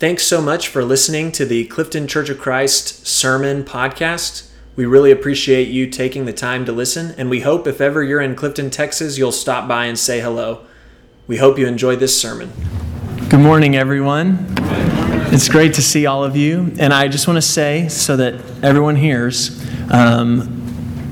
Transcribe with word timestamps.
Thanks 0.00 0.22
so 0.22 0.40
much 0.40 0.68
for 0.68 0.82
listening 0.82 1.30
to 1.32 1.44
the 1.44 1.66
Clifton 1.66 2.06
Church 2.06 2.30
of 2.30 2.38
Christ 2.38 3.06
Sermon 3.06 3.62
Podcast. 3.62 4.48
We 4.74 4.86
really 4.86 5.10
appreciate 5.10 5.68
you 5.68 5.90
taking 5.90 6.24
the 6.24 6.32
time 6.32 6.64
to 6.64 6.72
listen, 6.72 7.14
and 7.18 7.28
we 7.28 7.40
hope 7.40 7.66
if 7.66 7.82
ever 7.82 8.02
you're 8.02 8.22
in 8.22 8.34
Clifton, 8.34 8.70
Texas, 8.70 9.18
you'll 9.18 9.30
stop 9.30 9.68
by 9.68 9.84
and 9.84 9.98
say 9.98 10.20
hello. 10.20 10.64
We 11.26 11.36
hope 11.36 11.58
you 11.58 11.66
enjoy 11.66 11.96
this 11.96 12.18
sermon. 12.18 12.50
Good 13.28 13.40
morning, 13.40 13.76
everyone. 13.76 14.46
It's 15.32 15.50
great 15.50 15.74
to 15.74 15.82
see 15.82 16.06
all 16.06 16.24
of 16.24 16.34
you. 16.34 16.74
And 16.78 16.94
I 16.94 17.06
just 17.06 17.28
want 17.28 17.36
to 17.36 17.42
say, 17.42 17.88
so 17.88 18.16
that 18.16 18.40
everyone 18.62 18.96
hears, 18.96 19.62
um, 19.90 20.59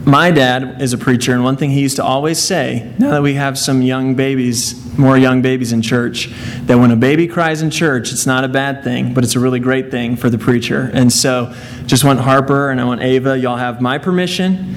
my 0.09 0.31
dad 0.31 0.81
is 0.81 0.95
a 0.95 0.99
preacher, 0.99 1.35
and 1.35 1.45
one 1.45 1.59
thing 1.59 1.69
he 1.71 1.81
used 1.81 1.97
to 1.97 2.05
always 2.05 2.43
say, 2.43 2.95
now 2.99 3.11
that 3.11 3.23
we 3.23 3.35
have 3.35 3.59
some 3.59 3.83
young 3.83 4.15
babies, 4.15 4.97
more 4.99 5.19
young 5.19 5.43
babies 5.43 5.71
in 5.71 5.83
church, 5.83 6.31
that 6.63 6.79
when 6.79 6.91
a 6.91 6.97
baby 6.97 7.29
cries 7.29 7.61
in 7.61 7.71
church, 7.71 8.11
it's 8.11 8.25
not 8.25 8.43
a 8.43 8.49
bad 8.49 8.83
thing, 8.83 9.13
but 9.13 9.23
it's 9.23 9.37
a 9.37 9.41
really 9.41 9.61
great 9.61 9.91
thing 9.91 10.17
for 10.17 10.31
the 10.31 10.39
preacher. 10.39 10.91
And 10.95 11.13
so, 11.13 11.55
just 11.85 12.05
want 12.05 12.21
Harper 12.21 12.71
and 12.71 12.81
I 12.81 12.85
want 12.85 13.03
Ava, 13.03 13.39
y'all 13.39 13.59
have 13.59 13.83
my 13.83 13.99
permission. 13.99 14.75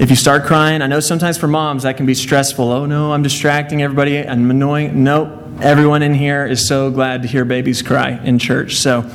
If 0.00 0.10
you 0.10 0.16
start 0.16 0.42
crying, 0.42 0.82
I 0.82 0.88
know 0.88 0.98
sometimes 0.98 1.38
for 1.38 1.46
moms 1.46 1.84
that 1.84 1.96
can 1.96 2.04
be 2.04 2.14
stressful. 2.14 2.68
Oh 2.68 2.84
no, 2.84 3.12
I'm 3.12 3.22
distracting 3.22 3.80
everybody, 3.80 4.18
I'm 4.26 4.50
annoying. 4.50 5.04
Nope, 5.04 5.28
everyone 5.60 6.02
in 6.02 6.14
here 6.14 6.46
is 6.46 6.66
so 6.66 6.90
glad 6.90 7.22
to 7.22 7.28
hear 7.28 7.44
babies 7.44 7.80
cry 7.80 8.20
in 8.24 8.40
church. 8.40 8.74
So, 8.74 9.08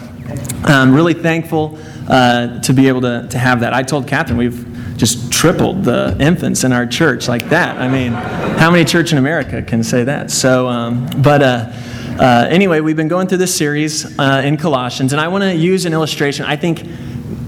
I'm 0.64 0.96
really 0.96 1.16
thankful 1.16 1.78
uh, 2.08 2.62
to 2.62 2.74
be 2.74 2.88
able 2.88 3.02
to, 3.02 3.28
to 3.30 3.38
have 3.38 3.60
that. 3.60 3.74
I 3.74 3.84
told 3.84 4.08
Catherine 4.08 4.38
we've 4.38 4.69
just 5.00 5.32
tripled 5.32 5.86
the 5.86 6.16
infants 6.20 6.66
in 6.66 6.74
our 6.74 6.86
church 6.86 7.30
like 7.30 7.48
that. 7.50 7.78
I 7.78 7.88
mean, 7.88 8.12
how 8.12 8.70
many 8.70 8.84
church 8.84 9.14
in 9.14 9.18
America 9.18 9.62
can 9.62 9.82
say 9.82 10.04
that? 10.04 10.30
So, 10.30 10.68
um, 10.68 11.10
but 11.22 11.42
uh, 11.42 11.72
uh, 12.20 12.48
anyway, 12.50 12.82
we've 12.82 12.98
been 12.98 13.08
going 13.08 13.26
through 13.28 13.38
this 13.38 13.56
series 13.56 14.20
uh, 14.20 14.42
in 14.44 14.58
Colossians, 14.58 15.14
and 15.14 15.22
I 15.22 15.30
want 15.30 15.46
to 15.46 15.56
use 15.56 15.86
an 15.86 15.94
illustration. 15.94 16.46
I 16.46 16.58
think 16.58 16.84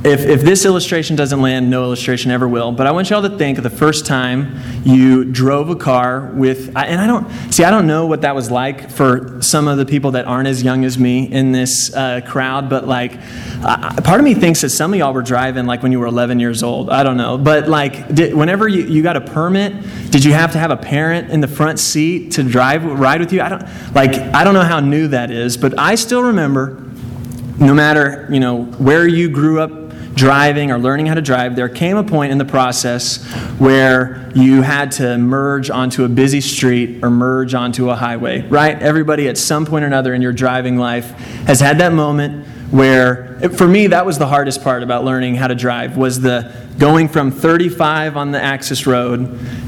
if, 0.03 0.21
if 0.21 0.41
this 0.41 0.65
illustration 0.65 1.15
doesn't 1.15 1.41
land, 1.41 1.69
no 1.69 1.83
illustration 1.83 2.31
ever 2.31 2.47
will. 2.47 2.71
But 2.71 2.87
I 2.87 2.91
want 2.91 3.11
y'all 3.11 3.21
to 3.21 3.37
think 3.37 3.59
of 3.59 3.63
the 3.63 3.69
first 3.69 4.07
time 4.07 4.59
you 4.83 5.23
drove 5.25 5.69
a 5.69 5.75
car 5.75 6.31
with, 6.33 6.69
and 6.75 6.99
I 6.99 7.05
don't, 7.05 7.29
see, 7.53 7.63
I 7.63 7.69
don't 7.69 7.85
know 7.85 8.07
what 8.07 8.21
that 8.21 8.33
was 8.33 8.49
like 8.49 8.89
for 8.89 9.39
some 9.43 9.67
of 9.67 9.77
the 9.77 9.85
people 9.85 10.11
that 10.11 10.25
aren't 10.25 10.47
as 10.47 10.63
young 10.63 10.85
as 10.85 10.97
me 10.97 11.31
in 11.31 11.51
this 11.51 11.93
uh, 11.93 12.21
crowd, 12.25 12.67
but 12.67 12.87
like, 12.87 13.13
uh, 13.63 14.01
part 14.01 14.19
of 14.19 14.23
me 14.23 14.33
thinks 14.33 14.61
that 14.61 14.71
some 14.71 14.91
of 14.91 14.97
y'all 14.97 15.13
were 15.13 15.21
driving 15.21 15.67
like 15.67 15.83
when 15.83 15.91
you 15.91 15.99
were 15.99 16.07
11 16.07 16.39
years 16.39 16.63
old. 16.63 16.89
I 16.89 17.03
don't 17.03 17.17
know. 17.17 17.37
But 17.37 17.69
like, 17.69 18.15
did, 18.15 18.33
whenever 18.33 18.67
you, 18.67 18.83
you 18.85 19.03
got 19.03 19.17
a 19.17 19.21
permit, 19.21 19.73
did 20.09 20.23
you 20.23 20.33
have 20.33 20.51
to 20.53 20.57
have 20.57 20.71
a 20.71 20.77
parent 20.77 21.29
in 21.29 21.41
the 21.41 21.47
front 21.47 21.77
seat 21.77 22.31
to 22.31 22.43
drive, 22.43 22.83
ride 22.83 23.19
with 23.19 23.31
you? 23.31 23.41
I 23.41 23.49
don't, 23.49 23.93
like, 23.93 24.15
I 24.15 24.43
don't 24.43 24.55
know 24.55 24.63
how 24.63 24.79
new 24.79 25.09
that 25.09 25.29
is, 25.29 25.57
but 25.57 25.77
I 25.77 25.93
still 25.93 26.23
remember 26.23 26.87
no 27.61 27.75
matter 27.75 28.27
you 28.31 28.39
know 28.39 28.63
where 28.63 29.07
you 29.07 29.29
grew 29.29 29.61
up 29.61 29.71
driving 30.13 30.71
or 30.71 30.77
learning 30.77 31.05
how 31.05 31.13
to 31.13 31.21
drive, 31.21 31.55
there 31.55 31.69
came 31.69 31.97
a 31.97 32.03
point 32.03 32.31
in 32.31 32.37
the 32.37 32.45
process 32.45 33.23
where 33.57 34.29
you 34.35 34.61
had 34.61 34.91
to 34.91 35.17
merge 35.17 35.69
onto 35.69 36.03
a 36.03 36.09
busy 36.09 36.41
street 36.41 37.03
or 37.03 37.09
merge 37.09 37.53
onto 37.53 37.89
a 37.89 37.95
highway, 37.95 38.41
right? 38.47 38.81
Everybody 38.81 39.27
at 39.27 39.37
some 39.37 39.65
point 39.65 39.83
or 39.83 39.87
another 39.87 40.13
in 40.13 40.21
your 40.21 40.33
driving 40.33 40.77
life 40.77 41.11
has 41.45 41.59
had 41.59 41.79
that 41.79 41.93
moment 41.93 42.45
where 42.71 43.37
for 43.57 43.67
me 43.67 43.87
that 43.87 44.05
was 44.05 44.17
the 44.17 44.27
hardest 44.27 44.63
part 44.63 44.81
about 44.81 45.03
learning 45.03 45.35
how 45.35 45.47
to 45.47 45.55
drive 45.55 45.97
was 45.97 46.21
the 46.21 46.55
going 46.79 47.09
from 47.09 47.29
35 47.29 48.15
on 48.15 48.31
the 48.31 48.41
access 48.41 48.87
road 48.87 49.19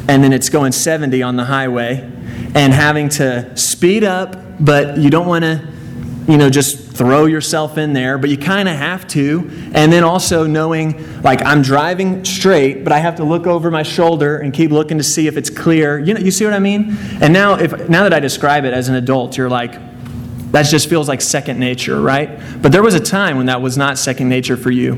and 0.07 0.23
then 0.23 0.31
it's 0.31 0.47
going 0.47 0.72
70 0.72 1.22
on 1.22 1.35
the 1.35 1.44
highway 1.44 2.00
and 2.55 2.73
having 2.73 3.09
to 3.09 3.55
speed 3.57 4.05
up 4.05 4.38
but 4.57 4.97
you 4.97 5.09
don't 5.09 5.28
want 5.28 5.44
to 5.44 5.72
you 6.27 6.38
know, 6.38 6.49
just 6.49 6.93
throw 6.93 7.25
yourself 7.25 7.77
in 7.77 7.93
there, 7.93 8.17
but 8.17 8.29
you 8.29 8.38
kind 8.38 8.69
of 8.69 8.75
have 8.75 9.07
to. 9.09 9.49
And 9.73 9.91
then 9.91 10.03
also 10.03 10.47
knowing, 10.47 11.21
like, 11.21 11.43
I'm 11.43 11.61
driving 11.61 12.23
straight, 12.23 12.83
but 12.83 12.93
I 12.93 12.99
have 12.99 13.16
to 13.16 13.23
look 13.23 13.45
over 13.45 13.69
my 13.69 13.83
shoulder 13.83 14.38
and 14.38 14.53
keep 14.53 14.72
looking 14.72 14.97
to 14.97 15.03
see 15.03 15.28
if 15.28 15.35
it's 15.35 15.50
clear. 15.50 16.00
You 16.00 16.13
know, 16.13 16.22
you 16.22 16.31
see 16.31 16.45
what 16.45 16.53
I 16.53 16.59
mean? 16.59 16.95
And 17.22 17.33
now, 17.33 17.56
if 17.56 17.89
now 17.89 18.03
that 18.03 18.13
I 18.13 18.19
describe 18.19 18.63
it 18.63 18.73
as 18.73 18.88
an 18.89 18.95
adult, 18.95 19.38
you're 19.38 19.50
like, 19.50 19.73
that 20.51 20.67
just 20.67 20.88
feels 20.88 21.09
like 21.09 21.19
second 21.19 21.59
nature, 21.59 22.00
right? 22.00 22.39
But 22.62 22.72
there 22.72 22.83
was 22.83 22.94
a 22.94 23.00
time 23.00 23.38
when 23.38 23.47
that 23.47 23.62
was 23.62 23.78
not 23.78 23.97
second 23.97 24.29
nature 24.29 24.56
for 24.56 24.72
you. 24.72 24.94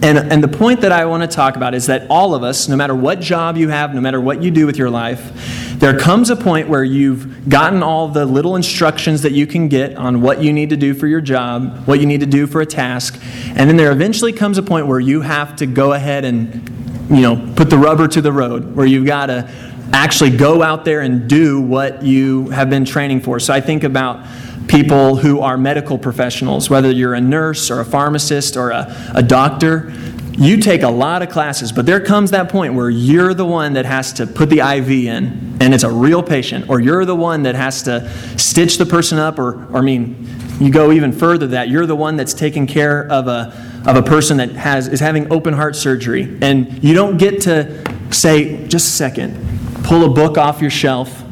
And, 0.00 0.16
and 0.16 0.42
the 0.42 0.48
point 0.48 0.82
that 0.82 0.92
I 0.92 1.06
want 1.06 1.24
to 1.24 1.26
talk 1.26 1.56
about 1.56 1.74
is 1.74 1.86
that 1.86 2.06
all 2.08 2.32
of 2.36 2.44
us, 2.44 2.68
no 2.68 2.76
matter 2.76 2.94
what 2.94 3.20
job 3.20 3.56
you 3.56 3.68
have, 3.68 3.92
no 3.92 4.00
matter 4.00 4.20
what 4.20 4.40
you 4.40 4.52
do 4.52 4.64
with 4.64 4.76
your 4.76 4.88
life, 4.88 5.67
there 5.78 5.96
comes 5.96 6.28
a 6.28 6.36
point 6.36 6.68
where 6.68 6.82
you've 6.82 7.48
gotten 7.48 7.82
all 7.82 8.08
the 8.08 8.26
little 8.26 8.56
instructions 8.56 9.22
that 9.22 9.32
you 9.32 9.46
can 9.46 9.68
get 9.68 9.96
on 9.96 10.20
what 10.20 10.42
you 10.42 10.52
need 10.52 10.70
to 10.70 10.76
do 10.76 10.92
for 10.92 11.06
your 11.06 11.20
job, 11.20 11.86
what 11.86 12.00
you 12.00 12.06
need 12.06 12.20
to 12.20 12.26
do 12.26 12.46
for 12.46 12.60
a 12.60 12.66
task, 12.66 13.20
and 13.22 13.68
then 13.70 13.76
there 13.76 13.92
eventually 13.92 14.32
comes 14.32 14.58
a 14.58 14.62
point 14.62 14.86
where 14.86 15.00
you 15.00 15.20
have 15.20 15.54
to 15.56 15.66
go 15.66 15.92
ahead 15.92 16.24
and, 16.24 16.68
you 17.08 17.22
know, 17.22 17.52
put 17.54 17.70
the 17.70 17.78
rubber 17.78 18.08
to 18.08 18.20
the 18.20 18.32
road, 18.32 18.74
where 18.74 18.86
you've 18.86 19.06
got 19.06 19.26
to 19.26 19.48
actually 19.92 20.36
go 20.36 20.62
out 20.62 20.84
there 20.84 21.00
and 21.00 21.28
do 21.28 21.60
what 21.60 22.02
you 22.02 22.48
have 22.50 22.68
been 22.68 22.84
training 22.84 23.20
for. 23.20 23.40
So 23.40 23.54
I 23.54 23.60
think 23.60 23.84
about 23.84 24.26
people 24.66 25.16
who 25.16 25.40
are 25.40 25.56
medical 25.56 25.96
professionals, 25.96 26.68
whether 26.68 26.90
you're 26.90 27.14
a 27.14 27.20
nurse 27.20 27.70
or 27.70 27.80
a 27.80 27.84
pharmacist 27.84 28.56
or 28.56 28.70
a, 28.70 28.94
a 29.14 29.22
doctor. 29.22 29.92
You 30.38 30.58
take 30.58 30.84
a 30.84 30.88
lot 30.88 31.22
of 31.22 31.30
classes, 31.30 31.72
but 31.72 31.84
there 31.84 31.98
comes 31.98 32.30
that 32.30 32.48
point 32.48 32.74
where 32.74 32.88
you're 32.88 33.34
the 33.34 33.44
one 33.44 33.72
that 33.72 33.84
has 33.86 34.12
to 34.14 34.26
put 34.26 34.48
the 34.48 34.60
IV 34.60 34.88
in, 34.88 35.56
and 35.60 35.74
it's 35.74 35.82
a 35.82 35.90
real 35.90 36.22
patient, 36.22 36.70
or 36.70 36.78
you're 36.78 37.04
the 37.04 37.16
one 37.16 37.42
that 37.42 37.56
has 37.56 37.82
to 37.82 38.08
stitch 38.38 38.78
the 38.78 38.86
person 38.86 39.18
up, 39.18 39.40
or, 39.40 39.66
or 39.72 39.78
I 39.78 39.80
mean, 39.80 40.28
you 40.60 40.70
go 40.70 40.92
even 40.92 41.10
further 41.10 41.48
that 41.48 41.70
you're 41.70 41.86
the 41.86 41.96
one 41.96 42.16
that's 42.16 42.34
taking 42.34 42.68
care 42.68 43.10
of 43.10 43.26
a, 43.26 43.52
of 43.84 43.96
a 43.96 44.02
person 44.02 44.36
that 44.36 44.50
has, 44.52 44.86
is 44.86 45.00
having 45.00 45.32
open 45.32 45.54
heart 45.54 45.74
surgery, 45.74 46.38
and 46.40 46.84
you 46.84 46.94
don't 46.94 47.16
get 47.16 47.40
to 47.42 48.12
say, 48.12 48.64
just 48.68 48.86
a 48.86 48.92
second, 48.92 49.34
pull 49.82 50.04
a 50.04 50.08
book 50.08 50.38
off 50.38 50.60
your 50.60 50.70
shelf, 50.70 51.24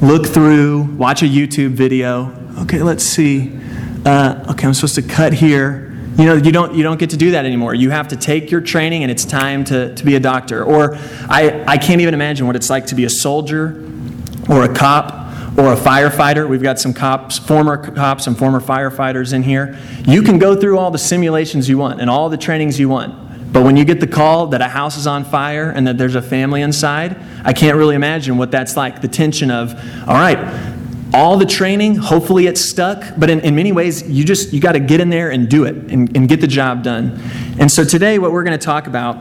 look 0.00 0.24
through, 0.24 0.82
watch 0.82 1.22
a 1.22 1.26
YouTube 1.26 1.70
video, 1.70 2.32
okay, 2.58 2.80
let's 2.80 3.02
see. 3.02 3.58
Uh, 4.04 4.44
okay, 4.50 4.68
I'm 4.68 4.74
supposed 4.74 4.94
to 4.96 5.02
cut 5.02 5.32
here. 5.32 5.91
You 6.16 6.26
know, 6.26 6.34
you 6.34 6.52
don't, 6.52 6.74
you 6.74 6.82
don't 6.82 6.98
get 6.98 7.10
to 7.10 7.16
do 7.16 7.30
that 7.30 7.46
anymore. 7.46 7.74
You 7.74 7.90
have 7.90 8.08
to 8.08 8.16
take 8.16 8.50
your 8.50 8.60
training 8.60 9.02
and 9.02 9.10
it's 9.10 9.24
time 9.24 9.64
to, 9.64 9.94
to 9.94 10.04
be 10.04 10.14
a 10.14 10.20
doctor. 10.20 10.62
Or 10.62 10.96
I, 11.28 11.64
I 11.66 11.78
can't 11.78 12.00
even 12.02 12.12
imagine 12.12 12.46
what 12.46 12.54
it's 12.54 12.68
like 12.68 12.86
to 12.88 12.94
be 12.94 13.04
a 13.04 13.10
soldier 13.10 13.88
or 14.48 14.64
a 14.64 14.74
cop 14.74 15.22
or 15.56 15.72
a 15.72 15.76
firefighter. 15.76 16.48
We've 16.48 16.62
got 16.62 16.78
some 16.78 16.92
cops, 16.92 17.38
former 17.38 17.76
cops 17.76 18.26
and 18.26 18.38
former 18.38 18.60
firefighters 18.60 19.32
in 19.32 19.42
here. 19.42 19.78
You 20.06 20.22
can 20.22 20.38
go 20.38 20.54
through 20.54 20.78
all 20.78 20.90
the 20.90 20.98
simulations 20.98 21.68
you 21.68 21.78
want 21.78 22.00
and 22.00 22.10
all 22.10 22.28
the 22.28 22.36
trainings 22.36 22.78
you 22.78 22.88
want. 22.88 23.18
But 23.52 23.64
when 23.64 23.76
you 23.76 23.84
get 23.84 24.00
the 24.00 24.06
call 24.06 24.46
that 24.48 24.62
a 24.62 24.68
house 24.68 24.96
is 24.96 25.06
on 25.06 25.24
fire 25.24 25.70
and 25.70 25.86
that 25.86 25.98
there's 25.98 26.14
a 26.14 26.22
family 26.22 26.62
inside, 26.62 27.20
I 27.44 27.52
can't 27.52 27.76
really 27.76 27.94
imagine 27.94 28.38
what 28.38 28.50
that's 28.50 28.78
like. 28.78 29.02
The 29.02 29.08
tension 29.08 29.50
of, 29.50 29.74
all 30.08 30.14
right, 30.14 30.38
all 31.14 31.36
the 31.36 31.46
training 31.46 31.94
hopefully 31.96 32.46
it's 32.46 32.60
stuck 32.60 33.04
but 33.18 33.28
in, 33.28 33.40
in 33.40 33.54
many 33.54 33.72
ways 33.72 34.08
you 34.08 34.24
just 34.24 34.52
you 34.52 34.60
got 34.60 34.72
to 34.72 34.80
get 34.80 35.00
in 35.00 35.10
there 35.10 35.30
and 35.30 35.48
do 35.48 35.64
it 35.64 35.74
and, 35.74 36.16
and 36.16 36.28
get 36.28 36.40
the 36.40 36.46
job 36.46 36.82
done. 36.82 37.20
And 37.58 37.70
so 37.70 37.84
today 37.84 38.18
what 38.18 38.32
we're 38.32 38.44
going 38.44 38.58
to 38.58 38.64
talk 38.64 38.86
about 38.86 39.16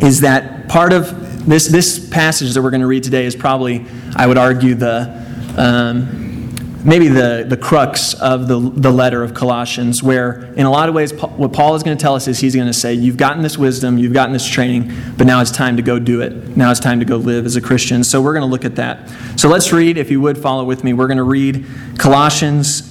is 0.00 0.20
that 0.20 0.68
part 0.68 0.92
of 0.92 1.46
this 1.48 1.68
this 1.68 2.08
passage 2.10 2.52
that 2.54 2.62
we're 2.62 2.70
going 2.70 2.82
to 2.82 2.86
read 2.86 3.02
today 3.02 3.24
is 3.24 3.34
probably 3.34 3.86
i 4.16 4.26
would 4.26 4.36
argue 4.36 4.74
the 4.74 5.26
um, 5.56 6.27
maybe 6.84 7.08
the, 7.08 7.44
the 7.48 7.56
crux 7.56 8.14
of 8.14 8.48
the, 8.48 8.58
the 8.58 8.90
letter 8.90 9.22
of 9.22 9.34
Colossians, 9.34 10.02
where 10.02 10.44
in 10.54 10.66
a 10.66 10.70
lot 10.70 10.88
of 10.88 10.94
ways, 10.94 11.12
what 11.12 11.52
Paul 11.52 11.74
is 11.74 11.82
going 11.82 11.96
to 11.96 12.00
tell 12.00 12.14
us 12.14 12.28
is 12.28 12.38
he's 12.38 12.54
going 12.54 12.66
to 12.66 12.72
say, 12.72 12.94
You've 12.94 13.16
gotten 13.16 13.42
this 13.42 13.58
wisdom, 13.58 13.98
you've 13.98 14.12
gotten 14.12 14.32
this 14.32 14.46
training, 14.46 14.92
but 15.16 15.26
now 15.26 15.40
it's 15.40 15.50
time 15.50 15.76
to 15.76 15.82
go 15.82 15.98
do 15.98 16.20
it. 16.20 16.56
Now 16.56 16.70
it's 16.70 16.80
time 16.80 16.98
to 17.00 17.04
go 17.04 17.16
live 17.16 17.46
as 17.46 17.56
a 17.56 17.60
Christian. 17.60 18.04
So 18.04 18.20
we're 18.22 18.34
going 18.34 18.46
to 18.46 18.50
look 18.50 18.64
at 18.64 18.76
that. 18.76 19.08
So 19.36 19.48
let's 19.48 19.72
read, 19.72 19.98
if 19.98 20.10
you 20.10 20.20
would 20.20 20.38
follow 20.38 20.64
with 20.64 20.84
me. 20.84 20.92
We're 20.92 21.08
going 21.08 21.18
to 21.18 21.22
read 21.24 21.66
Colossians 21.98 22.82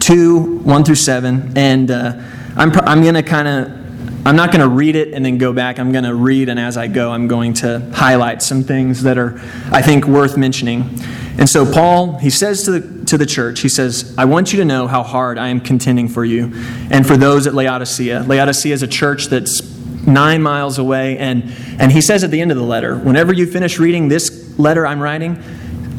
2 0.00 0.58
1 0.58 0.84
through 0.84 0.94
7. 0.94 1.56
And 1.56 1.90
uh, 1.90 2.20
I'm, 2.56 2.72
I'm 2.80 3.02
going 3.02 3.14
to 3.14 3.22
kind 3.22 3.48
of 3.48 3.83
I'm 4.26 4.36
not 4.36 4.52
going 4.52 4.62
to 4.62 4.68
read 4.68 4.96
it 4.96 5.12
and 5.12 5.24
then 5.24 5.36
go 5.36 5.52
back. 5.52 5.78
I'm 5.78 5.92
going 5.92 6.04
to 6.04 6.14
read, 6.14 6.48
and 6.48 6.58
as 6.58 6.78
I 6.78 6.86
go, 6.86 7.12
I'm 7.12 7.28
going 7.28 7.52
to 7.54 7.80
highlight 7.92 8.42
some 8.42 8.62
things 8.62 9.02
that 9.02 9.18
are, 9.18 9.38
I 9.70 9.82
think, 9.82 10.06
worth 10.06 10.38
mentioning. 10.38 10.98
And 11.36 11.46
so, 11.48 11.70
Paul, 11.70 12.18
he 12.18 12.30
says 12.30 12.62
to 12.64 12.78
the, 12.78 13.04
to 13.04 13.18
the 13.18 13.26
church, 13.26 13.60
he 13.60 13.68
says, 13.68 14.14
I 14.16 14.24
want 14.24 14.52
you 14.52 14.58
to 14.60 14.64
know 14.64 14.86
how 14.86 15.02
hard 15.02 15.36
I 15.36 15.48
am 15.48 15.60
contending 15.60 16.08
for 16.08 16.24
you 16.24 16.52
and 16.90 17.06
for 17.06 17.18
those 17.18 17.46
at 17.46 17.54
Laodicea. 17.54 18.22
Laodicea 18.22 18.72
is 18.72 18.82
a 18.82 18.86
church 18.86 19.26
that's 19.26 19.60
nine 20.06 20.40
miles 20.40 20.78
away. 20.78 21.18
And, 21.18 21.52
and 21.78 21.92
he 21.92 22.00
says 22.00 22.24
at 22.24 22.30
the 22.30 22.40
end 22.40 22.50
of 22.50 22.56
the 22.56 22.62
letter, 22.62 22.96
whenever 22.96 23.32
you 23.32 23.46
finish 23.46 23.78
reading 23.78 24.08
this 24.08 24.58
letter 24.58 24.86
I'm 24.86 25.00
writing, 25.00 25.42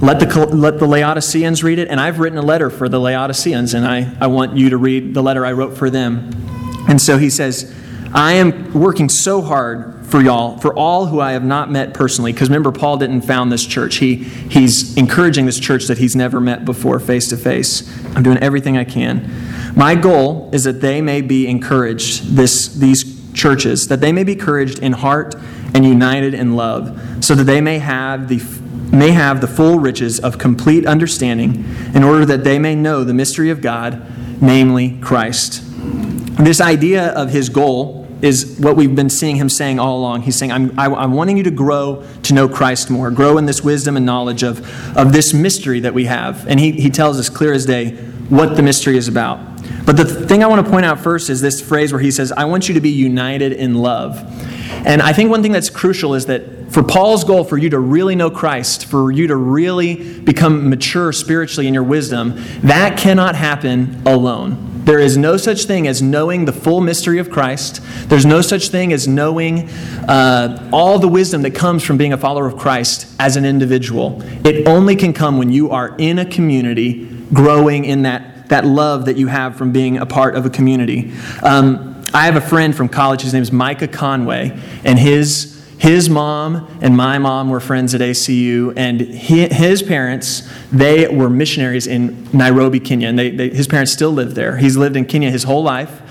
let 0.01 0.19
the, 0.19 0.45
let 0.47 0.79
the 0.79 0.87
Laodiceans 0.87 1.63
read 1.63 1.77
it. 1.77 1.89
And 1.89 1.99
I've 1.99 2.19
written 2.19 2.39
a 2.39 2.43
letter 2.43 2.69
for 2.71 2.89
the 2.89 2.99
Laodiceans, 2.99 3.75
and 3.75 3.85
I, 3.85 4.11
I 4.19 4.27
want 4.27 4.57
you 4.57 4.71
to 4.71 4.77
read 4.77 5.13
the 5.13 5.21
letter 5.21 5.45
I 5.45 5.51
wrote 5.51 5.77
for 5.77 5.89
them. 5.91 6.31
And 6.87 7.01
so 7.01 7.17
he 7.17 7.29
says, 7.29 7.73
I 8.13 8.33
am 8.33 8.73
working 8.73 9.09
so 9.09 9.41
hard 9.41 10.05
for 10.05 10.21
y'all, 10.21 10.57
for 10.57 10.73
all 10.73 11.07
who 11.07 11.19
I 11.19 11.31
have 11.31 11.43
not 11.43 11.71
met 11.71 11.93
personally, 11.93 12.31
because 12.31 12.49
remember, 12.49 12.71
Paul 12.71 12.97
didn't 12.97 13.21
found 13.21 13.51
this 13.51 13.65
church. 13.65 13.95
He, 13.95 14.15
he's 14.15 14.95
encouraging 14.97 15.45
this 15.45 15.59
church 15.59 15.85
that 15.85 15.97
he's 15.97 16.15
never 16.15 16.39
met 16.39 16.63
before 16.63 16.99
face 16.99 17.27
to 17.29 17.37
face. 17.37 17.89
I'm 18.15 18.23
doing 18.23 18.37
everything 18.37 18.77
I 18.77 18.83
can. 18.83 19.29
My 19.75 19.95
goal 19.95 20.49
is 20.53 20.63
that 20.65 20.79
they 20.81 21.01
may 21.01 21.21
be 21.21 21.47
encouraged, 21.47 22.35
this, 22.35 22.67
these 22.75 23.15
churches, 23.33 23.87
that 23.87 23.99
they 23.99 24.11
may 24.11 24.23
be 24.23 24.33
encouraged 24.33 24.79
in 24.79 24.93
heart 24.93 25.35
and 25.73 25.83
united 25.83 26.33
in 26.33 26.55
love, 26.55 27.23
so 27.23 27.35
that 27.35 27.43
they 27.43 27.59
may 27.59 27.79
have 27.79 28.29
the 28.29 28.39
may 28.91 29.11
have 29.11 29.41
the 29.41 29.47
full 29.47 29.79
riches 29.79 30.19
of 30.19 30.37
complete 30.37 30.85
understanding 30.85 31.65
in 31.93 32.03
order 32.03 32.25
that 32.25 32.43
they 32.43 32.57
may 32.57 32.75
know 32.75 33.03
the 33.03 33.13
mystery 33.13 33.49
of 33.49 33.59
God, 33.59 34.01
namely 34.41 34.97
Christ. 35.01 35.61
This 36.37 36.59
idea 36.59 37.09
of 37.13 37.29
his 37.29 37.49
goal 37.49 38.05
is 38.21 38.57
what 38.59 38.75
we've 38.75 38.95
been 38.95 39.09
seeing 39.09 39.35
him 39.35 39.49
saying 39.49 39.79
all 39.79 39.99
along. 39.99 40.23
He's 40.23 40.35
saying, 40.35 40.51
I'm, 40.51 40.77
I, 40.79 40.85
am 40.85 40.95
i 40.95 41.03
am 41.03 41.13
wanting 41.13 41.37
you 41.37 41.43
to 41.43 41.51
grow 41.51 42.05
to 42.23 42.33
know 42.33 42.47
Christ 42.49 42.89
more, 42.89 43.11
grow 43.11 43.37
in 43.37 43.45
this 43.45 43.63
wisdom 43.63 43.97
and 43.97 44.05
knowledge 44.05 44.43
of, 44.43 44.59
of 44.97 45.13
this 45.13 45.33
mystery 45.33 45.79
that 45.81 45.93
we 45.93 46.05
have. 46.05 46.47
And 46.47 46.59
he, 46.59 46.71
he 46.71 46.89
tells 46.89 47.19
us 47.19 47.29
clear 47.29 47.53
as 47.53 47.65
day 47.65 47.91
what 48.29 48.55
the 48.55 48.63
mystery 48.63 48.97
is 48.97 49.07
about. 49.07 49.39
But 49.85 49.97
the 49.97 50.05
thing 50.05 50.43
I 50.43 50.47
want 50.47 50.65
to 50.65 50.71
point 50.71 50.85
out 50.85 50.99
first 50.99 51.29
is 51.29 51.41
this 51.41 51.61
phrase 51.61 51.93
where 51.93 52.01
he 52.01 52.11
says, 52.11 52.31
I 52.31 52.45
want 52.45 52.67
you 52.67 52.73
to 52.73 52.81
be 52.81 52.89
united 52.89 53.53
in 53.53 53.75
love. 53.75 54.17
And 54.85 55.01
I 55.01 55.13
think 55.13 55.29
one 55.29 55.41
thing 55.41 55.51
that's 55.51 55.69
crucial 55.69 56.13
is 56.13 56.25
that 56.27 56.71
for 56.71 56.83
Paul's 56.83 57.23
goal, 57.23 57.43
for 57.43 57.57
you 57.57 57.69
to 57.69 57.79
really 57.79 58.15
know 58.15 58.29
Christ, 58.29 58.85
for 58.85 59.11
you 59.11 59.27
to 59.27 59.35
really 59.35 60.19
become 60.19 60.69
mature 60.69 61.11
spiritually 61.13 61.67
in 61.67 61.73
your 61.73 61.83
wisdom, 61.83 62.33
that 62.61 62.97
cannot 62.97 63.35
happen 63.35 64.01
alone. 64.05 64.83
There 64.85 64.99
is 64.99 65.17
no 65.17 65.35
such 65.35 65.63
thing 65.63 65.87
as 65.87 66.03
knowing 66.03 66.45
the 66.45 66.51
full 66.51 66.79
mystery 66.79 67.17
of 67.17 67.31
Christ. 67.31 67.81
There's 68.07 68.25
no 68.25 68.41
such 68.41 68.69
thing 68.69 68.93
as 68.93 69.07
knowing 69.07 69.67
uh, 70.07 70.69
all 70.71 70.99
the 70.99 71.07
wisdom 71.07 71.41
that 71.41 71.55
comes 71.55 71.83
from 71.83 71.97
being 71.97 72.13
a 72.13 72.17
follower 72.17 72.45
of 72.45 72.57
Christ 72.57 73.07
as 73.19 73.35
an 73.35 73.45
individual. 73.45 74.21
It 74.45 74.67
only 74.67 74.95
can 74.95 75.11
come 75.11 75.39
when 75.39 75.49
you 75.49 75.71
are 75.71 75.95
in 75.97 76.19
a 76.19 76.25
community, 76.25 77.05
growing 77.33 77.85
in 77.85 78.03
that, 78.03 78.49
that 78.49 78.63
love 78.63 79.05
that 79.05 79.17
you 79.17 79.25
have 79.25 79.55
from 79.55 79.71
being 79.71 79.97
a 79.97 80.05
part 80.05 80.35
of 80.35 80.45
a 80.45 80.51
community. 80.51 81.13
Um, 81.41 81.94
I 82.15 82.27
have 82.27 82.37
a 82.37 82.41
friend 82.41 82.73
from 82.73 82.87
college, 82.87 83.23
his 83.23 83.33
name 83.33 83.43
is 83.43 83.51
Micah 83.51 83.89
Conway, 83.89 84.57
and 84.85 84.97
his 84.97 85.51
his 85.77 86.09
mom 86.09 86.65
and 86.81 86.95
my 86.95 87.17
mom 87.17 87.49
were 87.49 87.59
friends 87.59 87.93
at 87.93 87.99
ACU, 87.99 88.73
and 88.77 89.01
he, 89.01 89.49
his 89.49 89.83
parents, 89.83 90.49
they 90.71 91.09
were 91.09 91.29
missionaries 91.29 91.87
in 91.87 92.29
Nairobi, 92.31 92.79
Kenya, 92.79 93.09
and 93.09 93.19
they, 93.19 93.31
they, 93.31 93.49
his 93.49 93.67
parents 93.67 93.91
still 93.91 94.11
live 94.11 94.33
there. 94.33 94.55
He's 94.55 94.77
lived 94.77 94.95
in 94.95 95.03
Kenya 95.03 95.29
his 95.29 95.43
whole 95.43 95.61
life. 95.61 96.01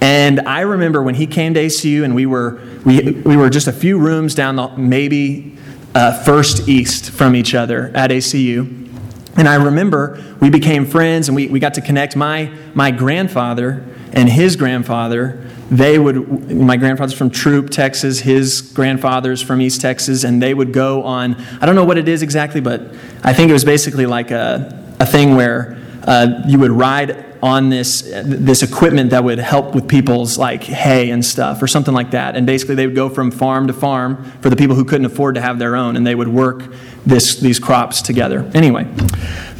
And 0.00 0.40
I 0.40 0.62
remember 0.62 1.00
when 1.00 1.14
he 1.14 1.28
came 1.28 1.54
to 1.54 1.60
ACU, 1.60 2.02
and 2.02 2.16
we 2.16 2.26
were, 2.26 2.60
we, 2.84 3.12
we 3.12 3.36
were 3.36 3.48
just 3.48 3.68
a 3.68 3.72
few 3.72 3.96
rooms 3.96 4.34
down 4.34 4.56
the 4.56 4.76
maybe 4.76 5.56
uh, 5.94 6.20
first 6.24 6.68
east 6.68 7.12
from 7.12 7.36
each 7.36 7.54
other 7.54 7.92
at 7.94 8.10
ACU. 8.10 8.90
And 9.36 9.48
I 9.48 9.54
remember 9.54 10.20
we 10.40 10.50
became 10.50 10.84
friends, 10.84 11.28
and 11.28 11.36
we, 11.36 11.46
we 11.46 11.60
got 11.60 11.74
to 11.74 11.80
connect 11.80 12.16
my, 12.16 12.52
my 12.74 12.90
grandfather 12.90 13.86
and 14.14 14.28
his 14.28 14.56
grandfather, 14.56 15.43
they 15.70 15.98
would, 15.98 16.50
my 16.50 16.76
grandfather's 16.76 17.14
from 17.14 17.30
Troup, 17.30 17.70
Texas, 17.70 18.20
his 18.20 18.60
grandfather's 18.60 19.42
from 19.42 19.60
East 19.60 19.80
Texas, 19.80 20.24
and 20.24 20.42
they 20.42 20.54
would 20.54 20.72
go 20.72 21.02
on, 21.02 21.34
I 21.60 21.66
don't 21.66 21.74
know 21.74 21.84
what 21.84 21.98
it 21.98 22.08
is 22.08 22.22
exactly, 22.22 22.60
but 22.60 22.82
I 23.22 23.32
think 23.32 23.50
it 23.50 23.54
was 23.54 23.64
basically 23.64 24.06
like 24.06 24.30
a, 24.30 24.96
a 25.00 25.06
thing 25.06 25.36
where 25.36 25.78
uh, 26.06 26.42
you 26.46 26.58
would 26.58 26.70
ride 26.70 27.24
on 27.42 27.68
this 27.68 28.00
this 28.24 28.62
equipment 28.62 29.10
that 29.10 29.22
would 29.22 29.38
help 29.38 29.74
with 29.74 29.86
people's 29.86 30.38
like 30.38 30.62
hay 30.62 31.10
and 31.10 31.22
stuff 31.22 31.62
or 31.62 31.66
something 31.66 31.92
like 31.92 32.12
that. 32.12 32.36
And 32.36 32.46
basically 32.46 32.74
they 32.74 32.86
would 32.86 32.96
go 32.96 33.10
from 33.10 33.30
farm 33.30 33.66
to 33.66 33.74
farm 33.74 34.24
for 34.40 34.48
the 34.48 34.56
people 34.56 34.76
who 34.76 34.84
couldn't 34.86 35.04
afford 35.04 35.34
to 35.34 35.42
have 35.42 35.58
their 35.58 35.76
own 35.76 35.94
and 35.96 36.06
they 36.06 36.14
would 36.14 36.28
work 36.28 36.72
this 37.04 37.36
these 37.40 37.58
crops 37.58 38.00
together. 38.00 38.50
Anyway 38.54 38.86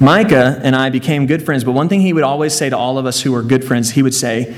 micah 0.00 0.60
and 0.64 0.74
i 0.74 0.90
became 0.90 1.26
good 1.26 1.44
friends 1.44 1.62
but 1.62 1.72
one 1.72 1.88
thing 1.88 2.00
he 2.00 2.12
would 2.12 2.24
always 2.24 2.52
say 2.52 2.68
to 2.68 2.76
all 2.76 2.98
of 2.98 3.06
us 3.06 3.20
who 3.22 3.30
were 3.30 3.42
good 3.42 3.64
friends 3.64 3.90
he 3.90 4.02
would 4.02 4.14
say 4.14 4.54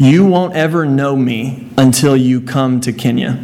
you 0.00 0.24
won't 0.24 0.56
ever 0.56 0.86
know 0.86 1.14
me 1.14 1.68
until 1.76 2.16
you 2.16 2.40
come 2.40 2.80
to 2.80 2.90
kenya. 2.90 3.38